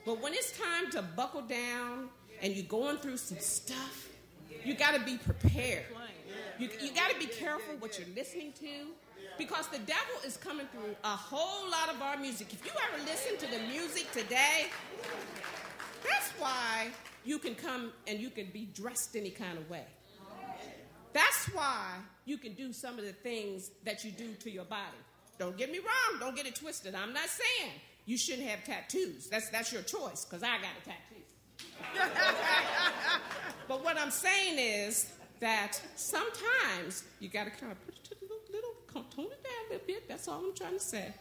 But 0.05 0.21
when 0.21 0.33
it's 0.33 0.57
time 0.57 0.89
to 0.91 1.01
buckle 1.01 1.41
down 1.41 2.09
and 2.41 2.53
you're 2.53 2.65
going 2.65 2.97
through 2.97 3.17
some 3.17 3.37
stuff, 3.39 4.09
you 4.63 4.73
got 4.73 4.95
to 4.95 5.01
be 5.01 5.17
prepared. 5.17 5.85
You, 6.61 6.69
you 6.79 6.91
got 6.93 7.09
to 7.09 7.17
be 7.17 7.25
careful 7.25 7.73
what 7.79 7.97
you're 7.97 8.07
listening 8.15 8.53
to 8.59 8.91
because 9.39 9.67
the 9.69 9.79
devil 9.79 10.13
is 10.23 10.37
coming 10.37 10.67
through 10.67 10.95
a 11.03 11.07
whole 11.07 11.67
lot 11.71 11.89
of 11.89 11.99
our 12.03 12.17
music. 12.17 12.53
If 12.53 12.63
you 12.63 12.71
ever 12.87 13.03
listen 13.03 13.35
to 13.39 13.47
the 13.51 13.63
music 13.65 14.11
today, 14.11 14.67
that's 16.03 16.29
why 16.37 16.89
you 17.25 17.39
can 17.39 17.55
come 17.55 17.91
and 18.05 18.19
you 18.19 18.29
can 18.29 18.45
be 18.53 18.65
dressed 18.75 19.15
any 19.15 19.31
kind 19.31 19.57
of 19.57 19.67
way. 19.71 19.85
That's 21.13 21.45
why 21.47 21.95
you 22.25 22.37
can 22.37 22.53
do 22.53 22.71
some 22.73 22.99
of 22.99 23.05
the 23.05 23.13
things 23.13 23.71
that 23.83 24.05
you 24.05 24.11
do 24.11 24.33
to 24.41 24.51
your 24.51 24.65
body. 24.65 25.01
don't 25.39 25.57
get 25.57 25.71
me 25.71 25.79
wrong, 25.79 26.19
don't 26.19 26.35
get 26.35 26.45
it 26.45 26.53
twisted. 26.53 26.93
I'm 26.93 27.11
not 27.11 27.27
saying 27.27 27.71
you 28.05 28.19
shouldn't 28.19 28.47
have 28.47 28.63
tattoos. 28.63 29.29
That's 29.29 29.49
that's 29.49 29.73
your 29.73 29.81
choice, 29.81 30.25
because 30.25 30.43
I 30.43 30.57
got 30.57 30.75
a 30.79 30.85
tattoo. 30.85 31.15
but 33.67 33.83
what 33.83 33.97
I'm 33.97 34.11
saying 34.11 34.59
is 34.59 35.11
that 35.41 35.81
sometimes 35.95 37.03
you 37.19 37.27
got 37.27 37.43
to 37.43 37.49
kind 37.51 37.71
of 37.71 37.85
put 37.85 37.95
it 37.95 38.03
to 38.05 38.15
a 38.15 38.21
little, 38.21 38.37
little, 38.51 39.05
tone 39.15 39.25
it 39.25 39.43
down 39.43 39.53
a 39.67 39.73
little 39.73 39.87
bit. 39.87 40.07
That's 40.07 40.27
all 40.27 40.39
I'm 40.45 40.55
trying 40.55 40.73
to 40.73 40.79
say. 40.79 41.13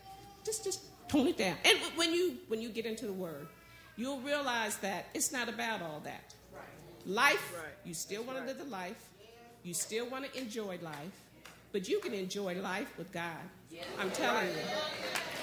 Just, 0.45 0.63
just 0.63 0.83
tone 1.09 1.27
it 1.27 1.37
down. 1.37 1.57
And 1.65 1.79
when 1.97 2.15
you 2.15 2.37
when 2.49 2.61
you 2.61 2.69
get 2.69 2.87
into 2.87 3.07
the 3.07 3.13
Word, 3.13 3.49
you'll 3.97 4.21
realize 4.21 4.77
that 4.79 5.07
it's 5.15 5.33
not 5.33 5.49
about 5.49 5.83
all 5.83 6.01
that. 6.05 6.35
Life, 7.07 7.55
right. 7.57 7.73
you 7.85 7.95
still 7.95 8.23
want 8.23 8.39
right. 8.39 8.47
to 8.47 8.55
live 8.55 8.59
the 8.59 8.71
life. 8.71 9.09
You 9.63 9.75
still 9.75 10.09
want 10.09 10.31
to 10.31 10.39
enjoy 10.39 10.79
life, 10.83 11.21
but 11.73 11.89
you 11.89 11.99
can 12.01 12.15
enjoy 12.15 12.61
life 12.61 12.97
with 12.97 13.13
God. 13.13 13.43
I'm 13.99 14.11
telling 14.11 14.47
you. 14.47 14.55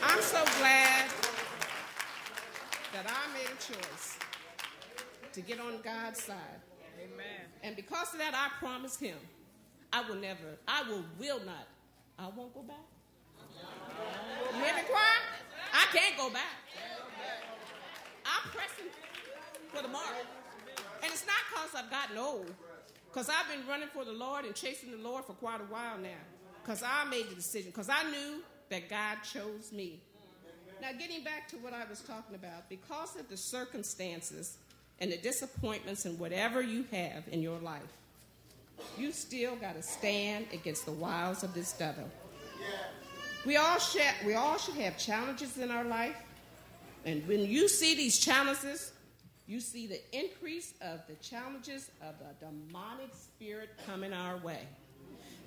I'm 0.04 0.22
so 0.22 0.44
glad 0.60 1.10
that 2.94 3.06
I 3.06 3.34
made 3.34 3.46
a 3.46 3.74
choice 3.74 4.18
to 5.34 5.42
get 5.42 5.60
on 5.60 5.82
God's 5.84 6.24
side. 6.24 6.62
Amen. 7.00 7.37
And 7.68 7.76
because 7.76 8.14
of 8.14 8.20
that, 8.20 8.34
I 8.34 8.48
promise 8.60 8.98
Him, 8.98 9.18
I 9.92 10.08
will 10.08 10.16
never, 10.16 10.58
I 10.70 10.84
will, 10.84 11.04
will 11.20 11.42
not, 11.46 11.68
I 12.18 12.30
won't 12.34 12.54
go 12.54 12.62
back. 12.62 12.78
You 14.54 14.64
hear 14.64 14.74
me 14.74 14.84
cry? 14.90 15.18
I 15.74 15.86
can't 15.92 16.16
go 16.18 16.30
back. 16.30 16.56
I'm 18.26 18.50
pressing 18.52 18.86
for 19.68 19.82
the 19.82 19.90
mark. 19.90 20.16
And 21.04 21.12
it's 21.12 21.26
not 21.28 21.36
because 21.52 21.76
I've 21.76 21.92
gotten 21.92 22.18
old, 22.18 22.54
because 23.12 23.28
I've 23.28 23.54
been 23.54 23.68
running 23.68 23.90
for 23.90 24.06
the 24.06 24.14
Lord 24.14 24.46
and 24.46 24.56
chasing 24.56 24.90
the 24.92 24.98
Lord 24.98 25.26
for 25.26 25.34
quite 25.34 25.60
a 25.60 25.66
while 25.66 25.98
now. 25.98 26.24
Because 26.64 26.84
I 26.84 27.04
made 27.04 27.30
the 27.30 27.36
decision, 27.36 27.72
because 27.72 27.90
I 27.90 28.10
knew 28.10 28.44
that 28.70 28.90
God 28.90 29.18
chose 29.30 29.74
me. 29.74 30.00
Now, 30.82 30.94
getting 30.98 31.22
back 31.22 31.50
to 31.50 31.58
what 31.58 31.74
I 31.74 31.84
was 31.90 32.00
talking 32.00 32.36
about, 32.36 32.70
because 32.70 33.18
of 33.18 33.28
the 33.28 33.36
circumstances 33.36 34.58
and 35.00 35.12
the 35.12 35.18
disappointments 35.18 36.06
and 36.06 36.20
whatever 36.20 36.62
you 36.62 36.86
have 36.92 37.24
in 37.32 37.42
your 37.42 37.60
life, 37.60 37.82
you 38.98 39.12
still 39.12 39.56
got 39.56 39.76
to 39.76 39.84
stand 39.84 40.48
against 40.54 40.86
the 40.86 40.92
wiles 40.92 41.44
of 41.44 41.54
this 41.54 41.74
devil. 41.74 42.10
We 43.46 43.56
all, 43.58 43.80
should, 43.80 44.02
we 44.26 44.34
all 44.34 44.58
should 44.58 44.76
have 44.76 44.98
challenges 44.98 45.58
in 45.58 45.72
our 45.72 45.84
life. 45.84 46.16
And 47.06 47.26
when 47.28 47.42
you 47.42 47.68
see 47.68 47.96
these 47.96 48.20
challenges, 48.20 48.92
you 49.48 49.62
see 49.62 49.88
the 49.88 50.02
increase 50.12 50.74
of 50.82 51.00
the 51.08 51.16
challenges 51.16 51.90
of 52.02 52.16
the 52.20 52.46
demonic 52.46 53.12
spirit 53.14 53.70
coming 53.86 54.12
our 54.12 54.38
way. 54.38 54.60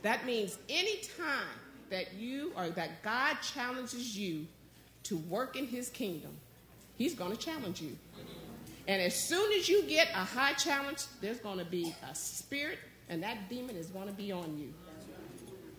That 0.03 0.25
means 0.25 0.57
any 0.71 1.01
time 1.19 1.59
that 1.91 2.15
you 2.15 2.53
or 2.57 2.71
that 2.71 3.03
God 3.03 3.37
challenges 3.43 4.17
you 4.17 4.47
to 5.05 5.19
work 5.19 5.57
in 5.57 5.67
his 5.67 5.91
kingdom, 5.91 6.31
he's 6.97 7.15
going 7.15 7.33
to 7.33 7.37
challenge 7.37 7.83
you. 7.83 7.97
And 8.89 9.01
as 9.01 9.15
soon 9.15 9.53
as 9.53 9.69
you 9.69 9.83
get 9.85 10.09
a 10.15 10.25
high 10.25 10.55
challenge, 10.55 10.99
there's 11.21 11.39
going 11.39 11.59
to 11.59 11.65
be 11.65 11.95
a 12.11 12.15
spirit, 12.15 12.79
and 13.09 13.23
that 13.23 13.49
demon 13.49 13.77
is 13.77 13.87
going 13.87 14.07
to 14.07 14.13
be 14.13 14.33
on 14.33 14.59
you. 14.59 14.73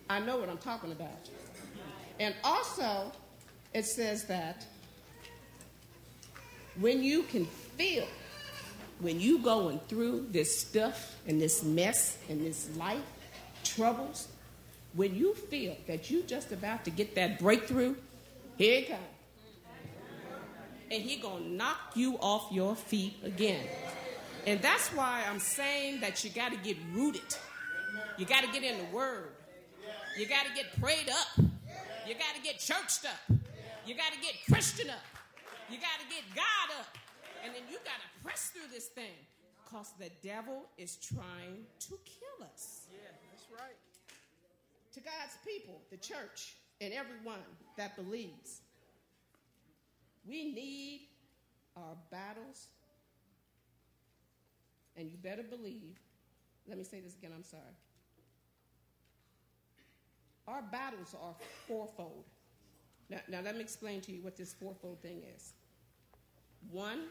I 0.08 0.20
know 0.20 0.36
what 0.36 0.48
I'm 0.48 0.58
talking 0.58 0.92
about. 0.92 1.28
And 2.20 2.34
also, 2.44 3.12
it 3.74 3.86
says 3.86 4.24
that 4.26 4.66
when 6.80 7.02
you 7.02 7.22
can 7.24 7.44
feel 7.44 8.06
when 9.02 9.20
you 9.20 9.38
going 9.40 9.80
through 9.88 10.28
this 10.30 10.60
stuff 10.60 11.16
and 11.26 11.40
this 11.40 11.64
mess 11.64 12.18
and 12.28 12.40
this 12.40 12.70
life 12.76 13.00
troubles, 13.64 14.28
when 14.94 15.14
you 15.14 15.34
feel 15.34 15.76
that 15.88 16.10
you 16.10 16.22
just 16.22 16.52
about 16.52 16.84
to 16.84 16.90
get 16.90 17.14
that 17.16 17.38
breakthrough, 17.38 17.96
here 18.56 18.78
it 18.78 18.88
comes. 18.88 19.00
And 20.92 21.02
he 21.02 21.16
gonna 21.16 21.48
knock 21.48 21.92
you 21.94 22.18
off 22.18 22.52
your 22.52 22.76
feet 22.76 23.16
again. 23.24 23.66
And 24.46 24.60
that's 24.60 24.88
why 24.88 25.24
I'm 25.28 25.38
saying 25.38 26.00
that 26.00 26.22
you 26.22 26.30
got 26.30 26.52
to 26.52 26.58
get 26.58 26.76
rooted. 26.92 27.22
You 28.18 28.26
got 28.26 28.44
to 28.44 28.50
get 28.52 28.62
in 28.62 28.76
the 28.76 28.94
Word. 28.94 29.30
You 30.18 30.26
got 30.26 30.44
to 30.46 30.52
get 30.54 30.78
prayed 30.80 31.08
up. 31.08 31.46
You 32.06 32.14
got 32.14 32.34
to 32.36 32.42
get 32.42 32.58
churched 32.58 33.06
up. 33.06 33.38
You 33.86 33.94
got 33.94 34.12
to 34.12 34.20
get 34.20 34.34
Christian 34.50 34.90
up. 34.90 35.04
You 35.70 35.78
got 35.78 35.98
to 36.00 36.06
get 36.10 36.22
God 36.34 36.78
up. 36.80 36.98
And 37.44 37.54
then 37.54 37.62
you 37.70 37.78
got 37.78 37.98
to 38.02 38.22
press 38.22 38.50
through 38.50 38.70
this 38.72 38.88
thing 38.88 39.16
because 39.64 39.92
the 39.98 40.10
devil 40.22 40.66
is 40.76 40.96
trying 40.96 41.64
to 41.80 41.98
kill 42.04 42.46
us. 42.52 42.86
Yeah, 42.92 42.98
that's 43.30 43.46
right. 43.50 43.78
To 44.94 45.00
God's 45.00 45.36
people, 45.46 45.80
the 45.90 45.96
church, 45.96 46.56
and 46.80 46.92
everyone 46.92 47.40
that 47.76 47.96
believes, 47.96 48.60
we 50.26 50.52
need 50.52 51.08
our 51.76 51.96
battles. 52.10 52.68
And 54.96 55.10
you 55.10 55.16
better 55.16 55.42
believe, 55.42 55.98
let 56.68 56.76
me 56.76 56.84
say 56.84 57.00
this 57.00 57.14
again, 57.14 57.32
I'm 57.34 57.44
sorry. 57.44 57.62
Our 60.46 60.62
battles 60.62 61.14
are 61.22 61.34
fourfold. 61.66 62.24
Now, 63.08 63.18
now, 63.28 63.40
let 63.42 63.54
me 63.54 63.60
explain 63.60 64.00
to 64.02 64.12
you 64.12 64.22
what 64.22 64.36
this 64.36 64.54
fourfold 64.54 65.00
thing 65.02 65.22
is. 65.36 65.52
One 66.70 67.04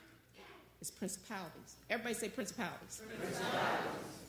is 0.82 0.92
principalities. 0.92 1.76
Everybody 1.90 2.16
say 2.16 2.30
principalities. 2.30 3.02
principalities. 3.20 4.22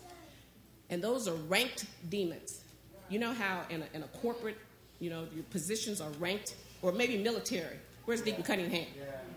And 0.90 1.02
those 1.02 1.26
are 1.26 1.34
ranked 1.34 1.86
demons. 2.10 2.64
You 3.08 3.18
know 3.18 3.32
how 3.32 3.62
in 3.70 3.82
a, 3.82 3.86
in 3.96 4.02
a 4.02 4.08
corporate, 4.08 4.58
you 5.00 5.10
know, 5.10 5.26
your 5.34 5.44
positions 5.44 6.00
are 6.00 6.10
ranked, 6.18 6.56
or 6.82 6.92
maybe 6.92 7.16
military. 7.18 7.78
Where's 8.04 8.20
Deacon 8.20 8.42
Cunningham? 8.42 8.86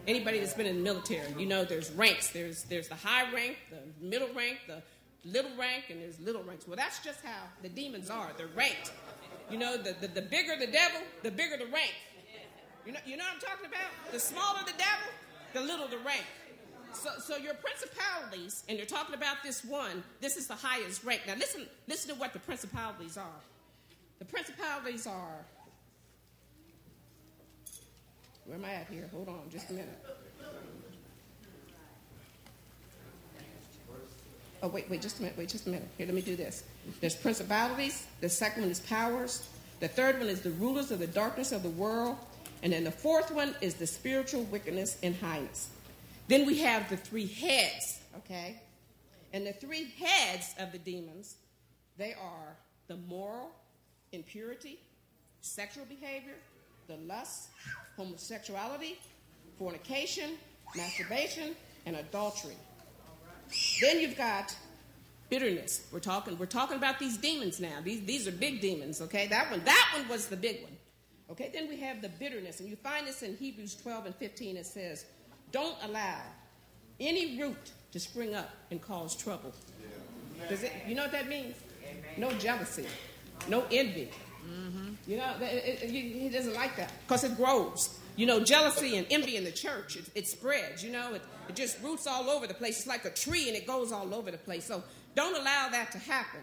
Anybody 0.08 0.40
that's 0.40 0.54
been 0.54 0.66
in 0.66 0.78
the 0.78 0.84
military, 0.84 1.34
you 1.38 1.46
know 1.46 1.66
there's 1.66 1.92
ranks. 1.92 2.30
There's 2.30 2.64
there's 2.64 2.88
the 2.88 2.96
high 2.96 3.32
rank, 3.34 3.58
the 3.72 4.06
middle 4.06 4.30
rank, 4.36 4.60
the 4.68 4.82
little 5.24 5.52
rank, 5.58 5.86
and 5.90 6.02
there's 6.02 6.20
little 6.20 6.44
ranks. 6.44 6.68
Well, 6.68 6.78
that's 6.78 7.00
just 7.04 7.24
how 7.24 7.44
the 7.64 7.70
demons 7.70 8.10
are. 8.10 8.30
They're 8.38 8.48
ranked. 8.56 8.92
You 9.50 9.58
know, 9.58 9.78
the, 9.78 9.96
the, 10.00 10.08
the 10.08 10.22
bigger 10.22 10.56
the 10.58 10.68
devil, 10.68 11.02
the 11.24 11.32
bigger 11.32 11.58
the 11.58 11.66
rank. 11.66 11.94
You 12.86 12.92
know, 12.94 13.00
you 13.06 13.18
know 13.18 13.24
what 13.24 13.34
I'm 13.34 13.40
talking 13.40 13.66
about? 13.66 14.12
The 14.12 14.20
smaller 14.20 14.60
the 14.66 14.78
devil, 14.78 15.10
the 15.54 15.62
little 15.62 15.88
the 15.88 15.98
rank. 15.98 16.26
So, 16.94 17.10
so 17.20 17.38
your 17.38 17.56
principalities, 17.56 18.64
and 18.70 18.78
you're 18.78 18.88
talking 18.88 19.16
about 19.16 19.38
this 19.44 19.66
one, 19.66 20.04
this 20.22 20.38
is 20.38 20.48
the 20.48 20.56
highest 20.56 21.04
rank. 21.04 21.22
Now 21.28 21.36
listen, 21.36 21.66
listen 21.88 22.14
to 22.14 22.20
what 22.20 22.34
the 22.34 22.40
principalities 22.40 23.18
are. 23.18 23.42
The 24.20 24.26
principalities 24.26 25.08
are. 25.08 25.46
Where 28.46 28.58
am 28.58 28.66
I 28.66 28.74
at 28.74 28.88
here? 28.90 29.10
Hold 29.12 29.28
on, 29.30 29.42
just 29.52 29.70
a 29.70 29.74
minute. 29.74 30.06
Oh, 34.64 34.68
wait, 34.68 34.90
wait, 34.90 35.02
just 35.02 35.20
a 35.20 35.22
minute, 35.22 35.38
wait, 35.38 35.50
just 35.50 35.68
a 35.68 35.70
minute. 35.70 35.88
Here, 35.98 36.06
let 36.08 36.16
me 36.16 36.22
do 36.22 36.36
this. 36.36 36.64
There's 37.02 37.16
principalities. 37.16 38.08
The 38.22 38.30
second 38.30 38.64
one 38.64 38.72
is 38.72 38.80
powers. 38.80 39.48
The 39.80 39.88
third 39.88 40.18
one 40.20 40.28
is 40.28 40.42
the 40.42 40.52
rulers 40.52 40.92
of 40.92 41.00
the 41.00 41.08
darkness 41.08 41.52
of 41.52 41.62
the 41.62 41.70
world. 41.70 42.18
And 42.64 42.74
then 42.74 42.84
the 42.84 42.92
fourth 42.92 43.32
one 43.32 43.54
is 43.62 43.76
the 43.76 43.86
spiritual 43.86 44.44
wickedness 44.44 44.98
in 45.02 45.14
highness. 45.14 45.70
Then 46.28 46.46
we 46.46 46.60
have 46.60 46.90
the 46.90 46.98
three 46.98 47.28
heads, 47.28 48.00
okay? 48.18 48.60
And 49.34 49.46
the 49.46 49.54
three 49.54 49.92
heads 50.00 50.56
of 50.58 50.72
the 50.72 50.80
demons, 50.80 51.36
they 51.98 52.14
are 52.14 52.56
the 52.88 52.96
moral 53.08 53.52
impurity, 54.12 54.80
sexual 55.42 55.86
behavior, 55.86 56.36
the 56.88 56.98
lust, 57.08 57.50
homosexuality, 57.98 58.98
fornication, 59.58 60.32
masturbation, 60.76 61.56
and 61.86 61.96
adultery. 61.96 62.56
Then 63.82 64.00
you've 64.00 64.18
got 64.18 64.56
bitterness. 65.30 65.88
We're 65.92 66.00
talking, 66.00 66.38
we're 66.38 66.46
talking 66.46 66.78
about 66.78 67.00
these 67.00 67.18
demons 67.18 67.60
now. 67.60 67.78
These, 67.84 68.06
these 68.06 68.28
are 68.28 68.32
big 68.32 68.62
demons, 68.62 69.02
okay? 69.02 69.28
That 69.28 69.50
one, 69.52 69.64
that 69.66 69.94
one 69.98 70.08
was 70.08 70.28
the 70.28 70.38
big 70.38 70.64
one. 70.64 70.72
Okay, 71.32 71.50
then 71.54 71.68
we 71.68 71.78
have 71.78 72.02
the 72.02 72.10
bitterness, 72.10 72.60
and 72.60 72.70
you 72.70 72.76
find 72.76 73.08
this 73.08 73.24
in 73.24 73.36
Hebrews 73.36 73.76
12 73.76 74.06
and 74.08 74.16
15. 74.16 74.58
It 74.58 74.66
says, 74.66 75.06
don't 75.52 75.76
allow 75.84 76.20
any 77.00 77.42
root 77.42 77.72
to 77.92 78.00
spring 78.00 78.36
up 78.36 78.50
and 78.72 78.82
cause 78.82 79.16
trouble. 79.16 79.54
Does 80.50 80.64
it, 80.64 80.72
you 80.88 80.96
know 80.96 81.04
what 81.04 81.12
that 81.14 81.28
means? 81.28 81.56
No 82.18 82.32
jealousy, 82.34 82.86
no 83.50 83.66
envy. 83.72 84.10
Mm-hmm. 84.48 84.85
You 85.08 85.18
know, 85.18 85.34
it, 85.40 85.84
it, 85.84 85.90
he 85.90 86.30
doesn't 86.30 86.54
like 86.54 86.76
that 86.78 86.92
because 87.08 87.24
it 87.24 87.36
grows. 87.38 88.00
You 88.16 88.26
know, 88.26 88.44
jealousy 88.44 88.98
and 88.98 89.06
envy 89.10 89.36
in 89.36 89.44
the 89.44 89.52
church, 89.52 89.98
it, 89.98 90.06
it 90.16 90.28
spreads. 90.28 90.84
You 90.84 90.92
know, 90.92 91.14
it, 91.14 91.22
it 91.50 91.56
just 91.56 91.82
roots 91.84 92.08
all 92.08 92.30
over 92.30 92.48
the 92.48 92.54
place. 92.54 92.80
It's 92.80 92.88
like 92.88 93.06
a 93.06 93.10
tree 93.10 93.48
and 93.48 93.56
it 93.58 93.68
goes 93.68 93.92
all 93.92 94.14
over 94.14 94.32
the 94.32 94.38
place. 94.38 94.66
So 94.66 94.84
don't 95.16 95.36
allow 95.36 95.70
that 95.70 95.92
to 95.92 96.00
happen. 96.00 96.40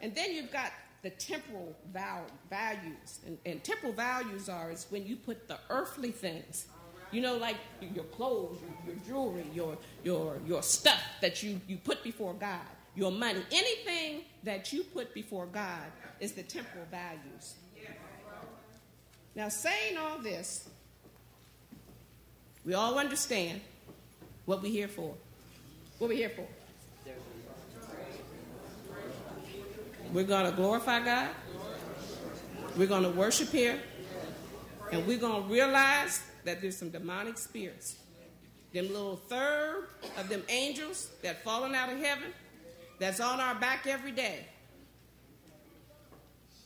And 0.00 0.14
then 0.14 0.32
you've 0.32 0.50
got 0.50 0.72
the 1.02 1.10
temporal 1.10 1.76
val- 1.92 2.26
values. 2.50 3.20
And, 3.26 3.38
and 3.46 3.62
temporal 3.62 3.92
values 3.92 4.48
are 4.48 4.70
is 4.70 4.86
when 4.90 5.06
you 5.06 5.16
put 5.16 5.48
the 5.48 5.58
earthly 5.70 6.10
things 6.10 6.66
you 7.12 7.20
know, 7.20 7.36
like 7.36 7.56
your 7.94 8.04
clothes, 8.04 8.58
your, 8.62 8.94
your 8.94 9.04
jewelry, 9.06 9.46
your, 9.54 9.76
your, 10.02 10.38
your 10.46 10.62
stuff 10.62 11.00
that 11.20 11.42
you, 11.42 11.60
you 11.68 11.76
put 11.76 12.02
before 12.02 12.32
God, 12.34 12.58
your 12.96 13.12
money, 13.12 13.42
anything 13.52 14.22
that 14.42 14.72
you 14.72 14.82
put 14.82 15.14
before 15.14 15.46
God 15.46 15.92
is 16.20 16.32
the 16.32 16.42
temporal 16.42 16.86
values. 16.90 17.54
Now, 19.34 19.48
saying 19.48 19.96
all 19.96 20.18
this, 20.18 20.68
we 22.64 22.74
all 22.74 22.98
understand 22.98 23.60
what 24.44 24.62
we're 24.62 24.70
here 24.70 24.88
for. 24.88 25.14
What 25.98 26.10
we're 26.10 26.16
here 26.16 26.30
for. 26.30 26.46
We're 30.12 30.24
going 30.24 30.44
to 30.44 30.52
glorify 30.52 31.00
God. 31.02 31.30
We're 32.76 32.86
going 32.86 33.04
to 33.04 33.10
worship 33.10 33.48
here. 33.48 33.80
And 34.90 35.06
we're 35.06 35.18
going 35.18 35.44
to 35.44 35.48
realize 35.48 36.20
that 36.44 36.60
there's 36.60 36.76
some 36.76 36.90
demonic 36.90 37.38
spirits. 37.38 37.96
Them 38.74 38.88
little 38.88 39.16
third 39.16 39.88
of 40.18 40.28
them 40.28 40.42
angels 40.48 41.10
that 41.22 41.42
fallen 41.42 41.74
out 41.74 41.90
of 41.90 41.98
heaven 41.98 42.32
that's 42.98 43.20
on 43.20 43.40
our 43.40 43.54
back 43.54 43.86
every 43.86 44.12
day. 44.12 44.46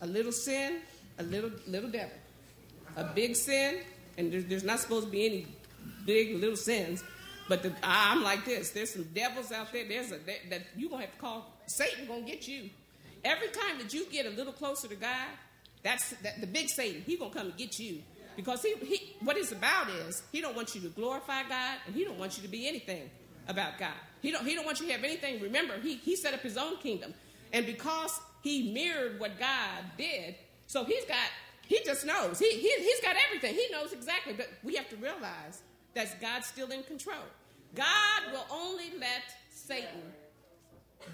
A 0.00 0.06
little 0.06 0.32
sin, 0.32 0.80
a 1.18 1.22
little 1.22 1.50
little 1.66 1.90
devil. 1.90 2.16
A 2.96 3.04
big 3.04 3.36
sin, 3.36 3.80
and 4.16 4.32
there's, 4.32 4.44
there's 4.46 4.64
not 4.64 4.80
supposed 4.80 5.06
to 5.06 5.12
be 5.12 5.26
any 5.26 5.46
big 6.04 6.36
little 6.36 6.56
sins. 6.56 7.04
But 7.48 7.62
the, 7.62 7.72
I'm 7.82 8.22
like 8.22 8.44
this. 8.44 8.70
There's 8.70 8.92
some 8.92 9.04
devils 9.14 9.52
out 9.52 9.72
there. 9.72 9.86
There's 9.86 10.08
a 10.10 10.18
that, 10.18 10.50
that 10.50 10.62
you're 10.76 10.90
gonna 10.90 11.02
have 11.02 11.12
to 11.12 11.20
call. 11.20 11.52
Satan 11.66 12.06
gonna 12.06 12.22
get 12.22 12.48
you. 12.48 12.70
Every 13.24 13.48
time 13.48 13.78
that 13.78 13.92
you 13.92 14.06
get 14.10 14.26
a 14.26 14.30
little 14.30 14.52
closer 14.52 14.88
to 14.88 14.96
God, 14.96 15.28
that's 15.82 16.10
that, 16.22 16.40
the 16.40 16.46
big 16.46 16.68
Satan. 16.68 17.02
He 17.06 17.16
gonna 17.16 17.32
come 17.32 17.48
and 17.48 17.56
get 17.56 17.78
you 17.78 18.02
because 18.36 18.62
he, 18.62 18.74
he 18.84 19.16
what 19.20 19.36
it's 19.36 19.52
about 19.52 19.88
is 19.88 20.22
he 20.32 20.40
don't 20.40 20.56
want 20.56 20.74
you 20.74 20.80
to 20.82 20.88
glorify 20.88 21.42
God 21.48 21.78
and 21.86 21.94
he 21.94 22.04
don't 22.04 22.18
want 22.18 22.36
you 22.36 22.42
to 22.42 22.48
be 22.48 22.66
anything 22.66 23.08
about 23.48 23.78
God. 23.78 23.94
He 24.22 24.32
don't 24.32 24.44
he 24.44 24.54
don't 24.54 24.66
want 24.66 24.80
you 24.80 24.86
to 24.86 24.92
have 24.92 25.04
anything. 25.04 25.40
Remember, 25.40 25.78
he 25.80 25.96
he 25.96 26.16
set 26.16 26.34
up 26.34 26.40
his 26.40 26.56
own 26.56 26.78
kingdom, 26.78 27.14
and 27.52 27.64
because 27.64 28.18
he 28.42 28.72
mirrored 28.72 29.20
what 29.20 29.38
God 29.38 29.84
did, 29.96 30.34
so 30.66 30.84
he's 30.84 31.04
got 31.04 31.28
he 31.66 31.80
just 31.84 32.06
knows 32.06 32.38
he, 32.38 32.50
he 32.50 32.72
he's 32.78 33.00
got 33.00 33.16
everything. 33.26 33.54
He 33.54 33.66
knows 33.72 33.92
exactly. 33.92 34.32
But 34.32 34.48
we 34.62 34.76
have 34.76 34.88
to 34.90 34.96
realize 34.96 35.62
that 35.94 36.20
God's 36.20 36.46
still 36.46 36.70
in 36.70 36.82
control. 36.84 37.24
God 37.74 38.32
will 38.32 38.46
only 38.50 38.92
let 38.98 39.22
Satan 39.50 40.02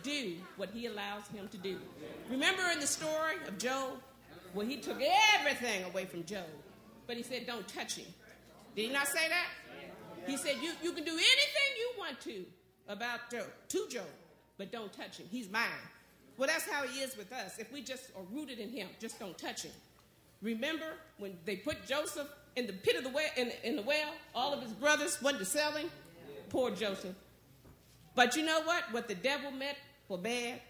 do 0.02 0.34
what 0.56 0.70
he 0.70 0.86
allows 0.86 1.26
him 1.28 1.48
to 1.48 1.58
do. 1.58 1.78
Remember 2.30 2.62
in 2.72 2.80
the 2.80 2.86
story 2.86 3.36
of 3.46 3.58
Job, 3.58 4.00
Well, 4.54 4.66
he 4.66 4.76
took 4.76 5.00
everything 5.38 5.84
away 5.84 6.04
from 6.04 6.24
Job, 6.24 6.46
but 7.06 7.16
he 7.16 7.22
said, 7.22 7.46
Don't 7.46 7.66
touch 7.66 7.96
him. 7.96 8.06
Did 8.76 8.86
he 8.86 8.92
not 8.92 9.08
say 9.08 9.28
that? 9.28 9.46
He 10.26 10.36
said, 10.36 10.56
You, 10.62 10.72
you 10.82 10.92
can 10.92 11.04
do 11.04 11.12
anything 11.12 11.68
you 11.78 11.90
want 11.98 12.20
to 12.22 12.44
about 12.88 13.30
Job, 13.30 13.46
to 13.68 13.88
Job, 13.88 14.06
but 14.58 14.70
don't 14.70 14.92
touch 14.92 15.18
him. 15.18 15.26
He's 15.30 15.50
mine. 15.50 15.64
Well, 16.36 16.48
that's 16.48 16.68
how 16.68 16.86
he 16.86 17.00
is 17.00 17.16
with 17.16 17.32
us. 17.32 17.58
If 17.58 17.72
we 17.72 17.82
just 17.82 18.10
are 18.16 18.22
rooted 18.32 18.58
in 18.58 18.70
him, 18.70 18.88
just 19.00 19.18
don't 19.18 19.36
touch 19.36 19.62
him. 19.62 19.72
Remember 20.42 20.86
when 21.18 21.38
they 21.44 21.56
put 21.56 21.86
Joseph 21.86 22.28
in 22.56 22.66
the 22.66 22.72
pit 22.72 22.96
of 22.96 23.04
the 23.04 23.10
well, 23.10 23.30
in, 23.36 23.52
in 23.62 23.76
the 23.76 23.82
well, 23.82 24.10
all 24.34 24.52
of 24.52 24.62
his 24.62 24.72
brothers 24.72 25.20
wanted 25.22 25.38
to 25.38 25.44
sell 25.44 25.72
him? 25.72 25.88
Poor 26.48 26.70
Joseph. 26.70 27.14
But 28.14 28.36
you 28.36 28.44
know 28.44 28.60
what? 28.62 28.84
What 28.92 29.08
the 29.08 29.14
devil 29.14 29.50
meant 29.50 29.78
for 30.06 30.18
bad, 30.18 30.60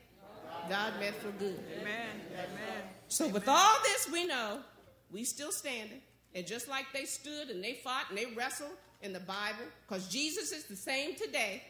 God 0.69 0.93
meant 1.01 1.17
for 1.17 1.33
good. 1.33 1.59
Amen. 1.81 2.21
Amen. 2.33 2.83
So 3.09 3.27
with 3.29 3.49
all 3.49 3.77
this, 3.83 4.09
we 4.13 4.27
know 4.27 4.61
we 5.11 5.25
still 5.25 5.51
standing. 5.51 6.01
And 6.35 6.47
just 6.47 6.69
like 6.69 6.87
they 6.95 7.05
stood 7.05 7.51
and 7.51 7.63
they 7.63 7.75
fought 7.83 8.05
and 8.09 8.17
they 8.17 8.27
wrestled 8.37 8.71
in 9.03 9.13
the 9.13 9.21
Bible, 9.21 9.65
because 9.87 10.07
Jesus 10.09 10.53
is 10.53 10.65
the 10.65 10.77
same 10.77 11.17
today, 11.17 11.63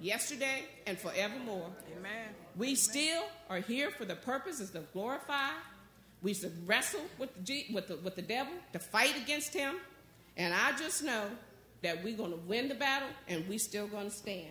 yesterday, 0.00 0.64
and 0.86 0.98
forevermore. 0.98 1.70
Amen. 1.96 2.28
We 2.56 2.74
still 2.74 3.22
are 3.48 3.60
here 3.60 3.90
for 3.90 4.04
the 4.04 4.14
purposes 4.14 4.74
of 4.74 4.92
glorify. 4.92 5.50
We 6.22 6.34
should 6.34 6.66
wrestle 6.66 7.00
with 7.18 7.34
the, 7.34 7.42
G- 7.42 7.66
with 7.72 7.86
the 7.88 7.96
with 7.96 8.16
the 8.16 8.22
devil 8.22 8.52
to 8.72 8.78
fight 8.80 9.16
against 9.22 9.54
him, 9.54 9.76
and 10.36 10.52
I 10.52 10.72
just 10.76 11.04
know 11.04 11.26
that 11.82 12.02
we're 12.02 12.16
going 12.16 12.32
to 12.32 12.38
win 12.38 12.68
the 12.68 12.74
battle, 12.74 13.08
and 13.28 13.48
we're 13.48 13.58
still 13.60 13.86
going 13.86 14.10
to 14.10 14.16
stand. 14.16 14.50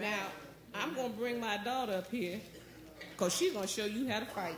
Now, 0.00 0.28
I'm 0.74 0.94
going 0.94 1.12
to 1.12 1.18
bring 1.18 1.38
my 1.40 1.58
daughter 1.58 1.92
up 1.92 2.10
here 2.10 2.40
because 3.10 3.36
she's 3.36 3.52
going 3.52 3.66
to 3.66 3.72
show 3.72 3.84
you 3.84 4.08
how 4.08 4.20
to 4.20 4.26
fight. 4.26 4.56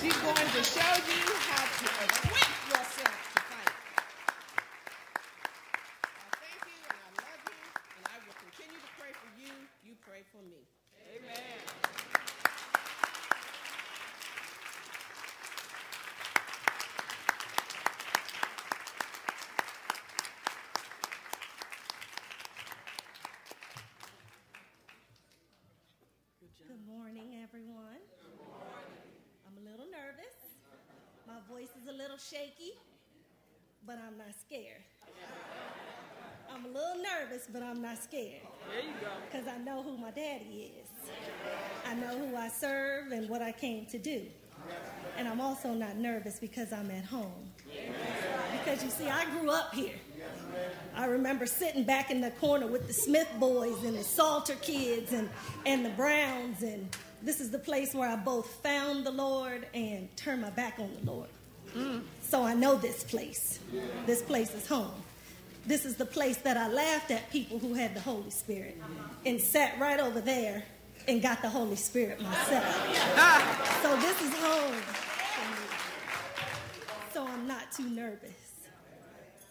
She's 0.00 0.16
going 0.16 0.36
to 0.36 0.62
show 0.62 0.94
you 1.02 1.34
how 1.50 1.64
to 1.66 1.84
equip 2.04 2.68
yourself 2.70 3.32
to 3.34 3.40
fight. 3.50 3.74
I 6.14 6.30
thank 6.38 6.62
you 6.70 6.78
and 6.86 6.94
I 6.94 7.10
love 7.26 7.42
you, 7.50 7.60
and 7.98 8.06
I 8.06 8.16
will 8.24 8.38
continue 8.38 8.78
to 8.78 8.90
pray 9.00 9.10
for 9.18 9.30
you. 9.42 9.50
You 9.84 9.94
pray 10.06 10.22
for 10.30 10.42
me. 10.46 10.62
Amen. 11.10 12.60
Good 26.66 26.86
morning, 26.86 27.42
everyone. 27.42 27.98
I'm 29.46 29.56
a 29.58 29.64
little 29.70 29.86
nervous. 29.90 30.36
My 31.26 31.40
voice 31.50 31.70
is 31.80 31.88
a 31.88 31.92
little 31.92 32.09
shaky, 32.20 32.72
but 33.86 33.96
I'm 33.98 34.18
not 34.18 34.34
scared. 34.46 34.82
I'm 36.52 36.64
a 36.64 36.68
little 36.68 36.96
nervous, 36.96 37.46
but 37.52 37.62
I'm 37.62 37.80
not 37.80 38.02
scared 38.02 38.42
There 38.68 38.80
you 38.82 38.92
go. 39.00 39.06
because 39.30 39.46
I 39.46 39.58
know 39.58 39.82
who 39.82 39.96
my 39.96 40.10
daddy 40.10 40.72
is. 40.80 40.88
I 41.86 41.94
know 41.94 42.18
who 42.18 42.36
I 42.36 42.48
serve 42.48 43.12
and 43.12 43.28
what 43.28 43.40
I 43.40 43.52
came 43.52 43.86
to 43.86 43.98
do. 43.98 44.22
And 45.16 45.28
I'm 45.28 45.40
also 45.40 45.72
not 45.72 45.96
nervous 45.96 46.38
because 46.40 46.72
I'm 46.72 46.90
at 46.90 47.04
home. 47.04 47.50
Because 48.52 48.82
you 48.84 48.90
see, 48.90 49.08
I 49.08 49.24
grew 49.30 49.50
up 49.50 49.72
here. 49.74 49.94
I 50.94 51.06
remember 51.06 51.46
sitting 51.46 51.84
back 51.84 52.10
in 52.10 52.20
the 52.20 52.32
corner 52.32 52.66
with 52.66 52.86
the 52.88 52.92
Smith 52.92 53.28
boys 53.38 53.82
and 53.84 53.96
the 53.96 54.02
Salter 54.02 54.56
kids 54.56 55.12
and, 55.12 55.30
and 55.66 55.84
the 55.84 55.90
Browns. 55.90 56.62
And 56.62 56.94
this 57.22 57.40
is 57.40 57.50
the 57.50 57.58
place 57.58 57.94
where 57.94 58.08
I 58.08 58.16
both 58.16 58.46
found 58.62 59.06
the 59.06 59.10
Lord 59.12 59.66
and 59.72 60.14
turned 60.16 60.42
my 60.42 60.50
back 60.50 60.78
on 60.78 60.90
the 61.00 61.10
Lord. 61.10 61.28
So 62.22 62.42
I 62.44 62.54
know 62.54 62.76
this 62.76 63.04
place. 63.04 63.58
This 64.06 64.22
place 64.22 64.54
is 64.54 64.66
home. 64.66 65.02
This 65.66 65.84
is 65.84 65.96
the 65.96 66.06
place 66.06 66.38
that 66.38 66.56
I 66.56 66.68
laughed 66.68 67.10
at 67.10 67.30
people 67.30 67.58
who 67.58 67.74
had 67.74 67.94
the 67.94 68.00
Holy 68.00 68.30
Spirit 68.30 68.80
and 69.26 69.40
sat 69.40 69.78
right 69.78 70.00
over 70.00 70.20
there 70.20 70.64
and 71.06 71.20
got 71.20 71.42
the 71.42 71.48
Holy 71.48 71.76
Spirit 71.76 72.20
myself. 72.20 72.64
so 73.82 73.96
this 73.96 74.22
is 74.22 74.34
home 74.34 74.72
for 74.72 75.50
me. 75.50 75.68
So 77.12 77.26
I'm 77.26 77.46
not 77.46 77.72
too 77.72 77.88
nervous 77.88 78.66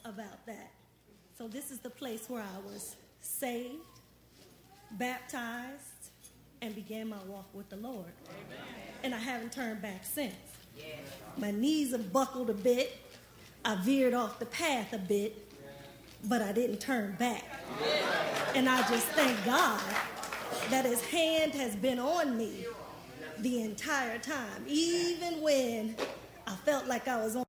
about 0.06 0.46
that. 0.46 0.72
So 1.38 1.48
this 1.48 1.72
is 1.72 1.80
the 1.80 1.90
place 1.90 2.30
where 2.30 2.44
I 2.44 2.68
was 2.68 2.96
saved, 3.22 3.76
baptized, 4.92 6.12
and 6.62 6.76
began 6.76 7.08
my 7.08 7.24
walk 7.28 7.48
with 7.54 7.70
the 7.70 7.78
Lord. 7.78 8.12
And 9.04 9.16
I 9.16 9.20
haven't 9.20 9.54
turned 9.54 9.82
back 9.82 10.04
since. 10.04 10.36
My 11.38 11.52
knees 11.52 11.92
have 11.92 12.12
buckled 12.12 12.50
a 12.50 12.54
bit. 12.54 12.98
I 13.64 13.76
veered 13.76 14.14
off 14.14 14.40
the 14.40 14.46
path 14.46 14.94
a 14.94 14.98
bit, 14.98 15.52
but 16.26 16.42
I 16.42 16.52
didn't 16.52 16.80
turn 16.80 17.16
back. 17.20 17.44
And 18.56 18.68
I 18.68 18.80
just 18.90 19.08
thank 19.08 19.46
God 19.46 19.82
that 20.70 20.86
His 20.86 21.02
hand 21.06 21.54
has 21.54 21.76
been 21.76 22.00
on 22.00 22.38
me 22.38 22.66
the 23.40 23.62
entire 23.62 24.18
time, 24.20 24.64
even 24.68 25.42
when 25.42 25.96
I 26.46 26.56
felt 26.56 26.88
like 26.88 27.08
I 27.08 27.18
was 27.24 27.36
on. 27.36 27.49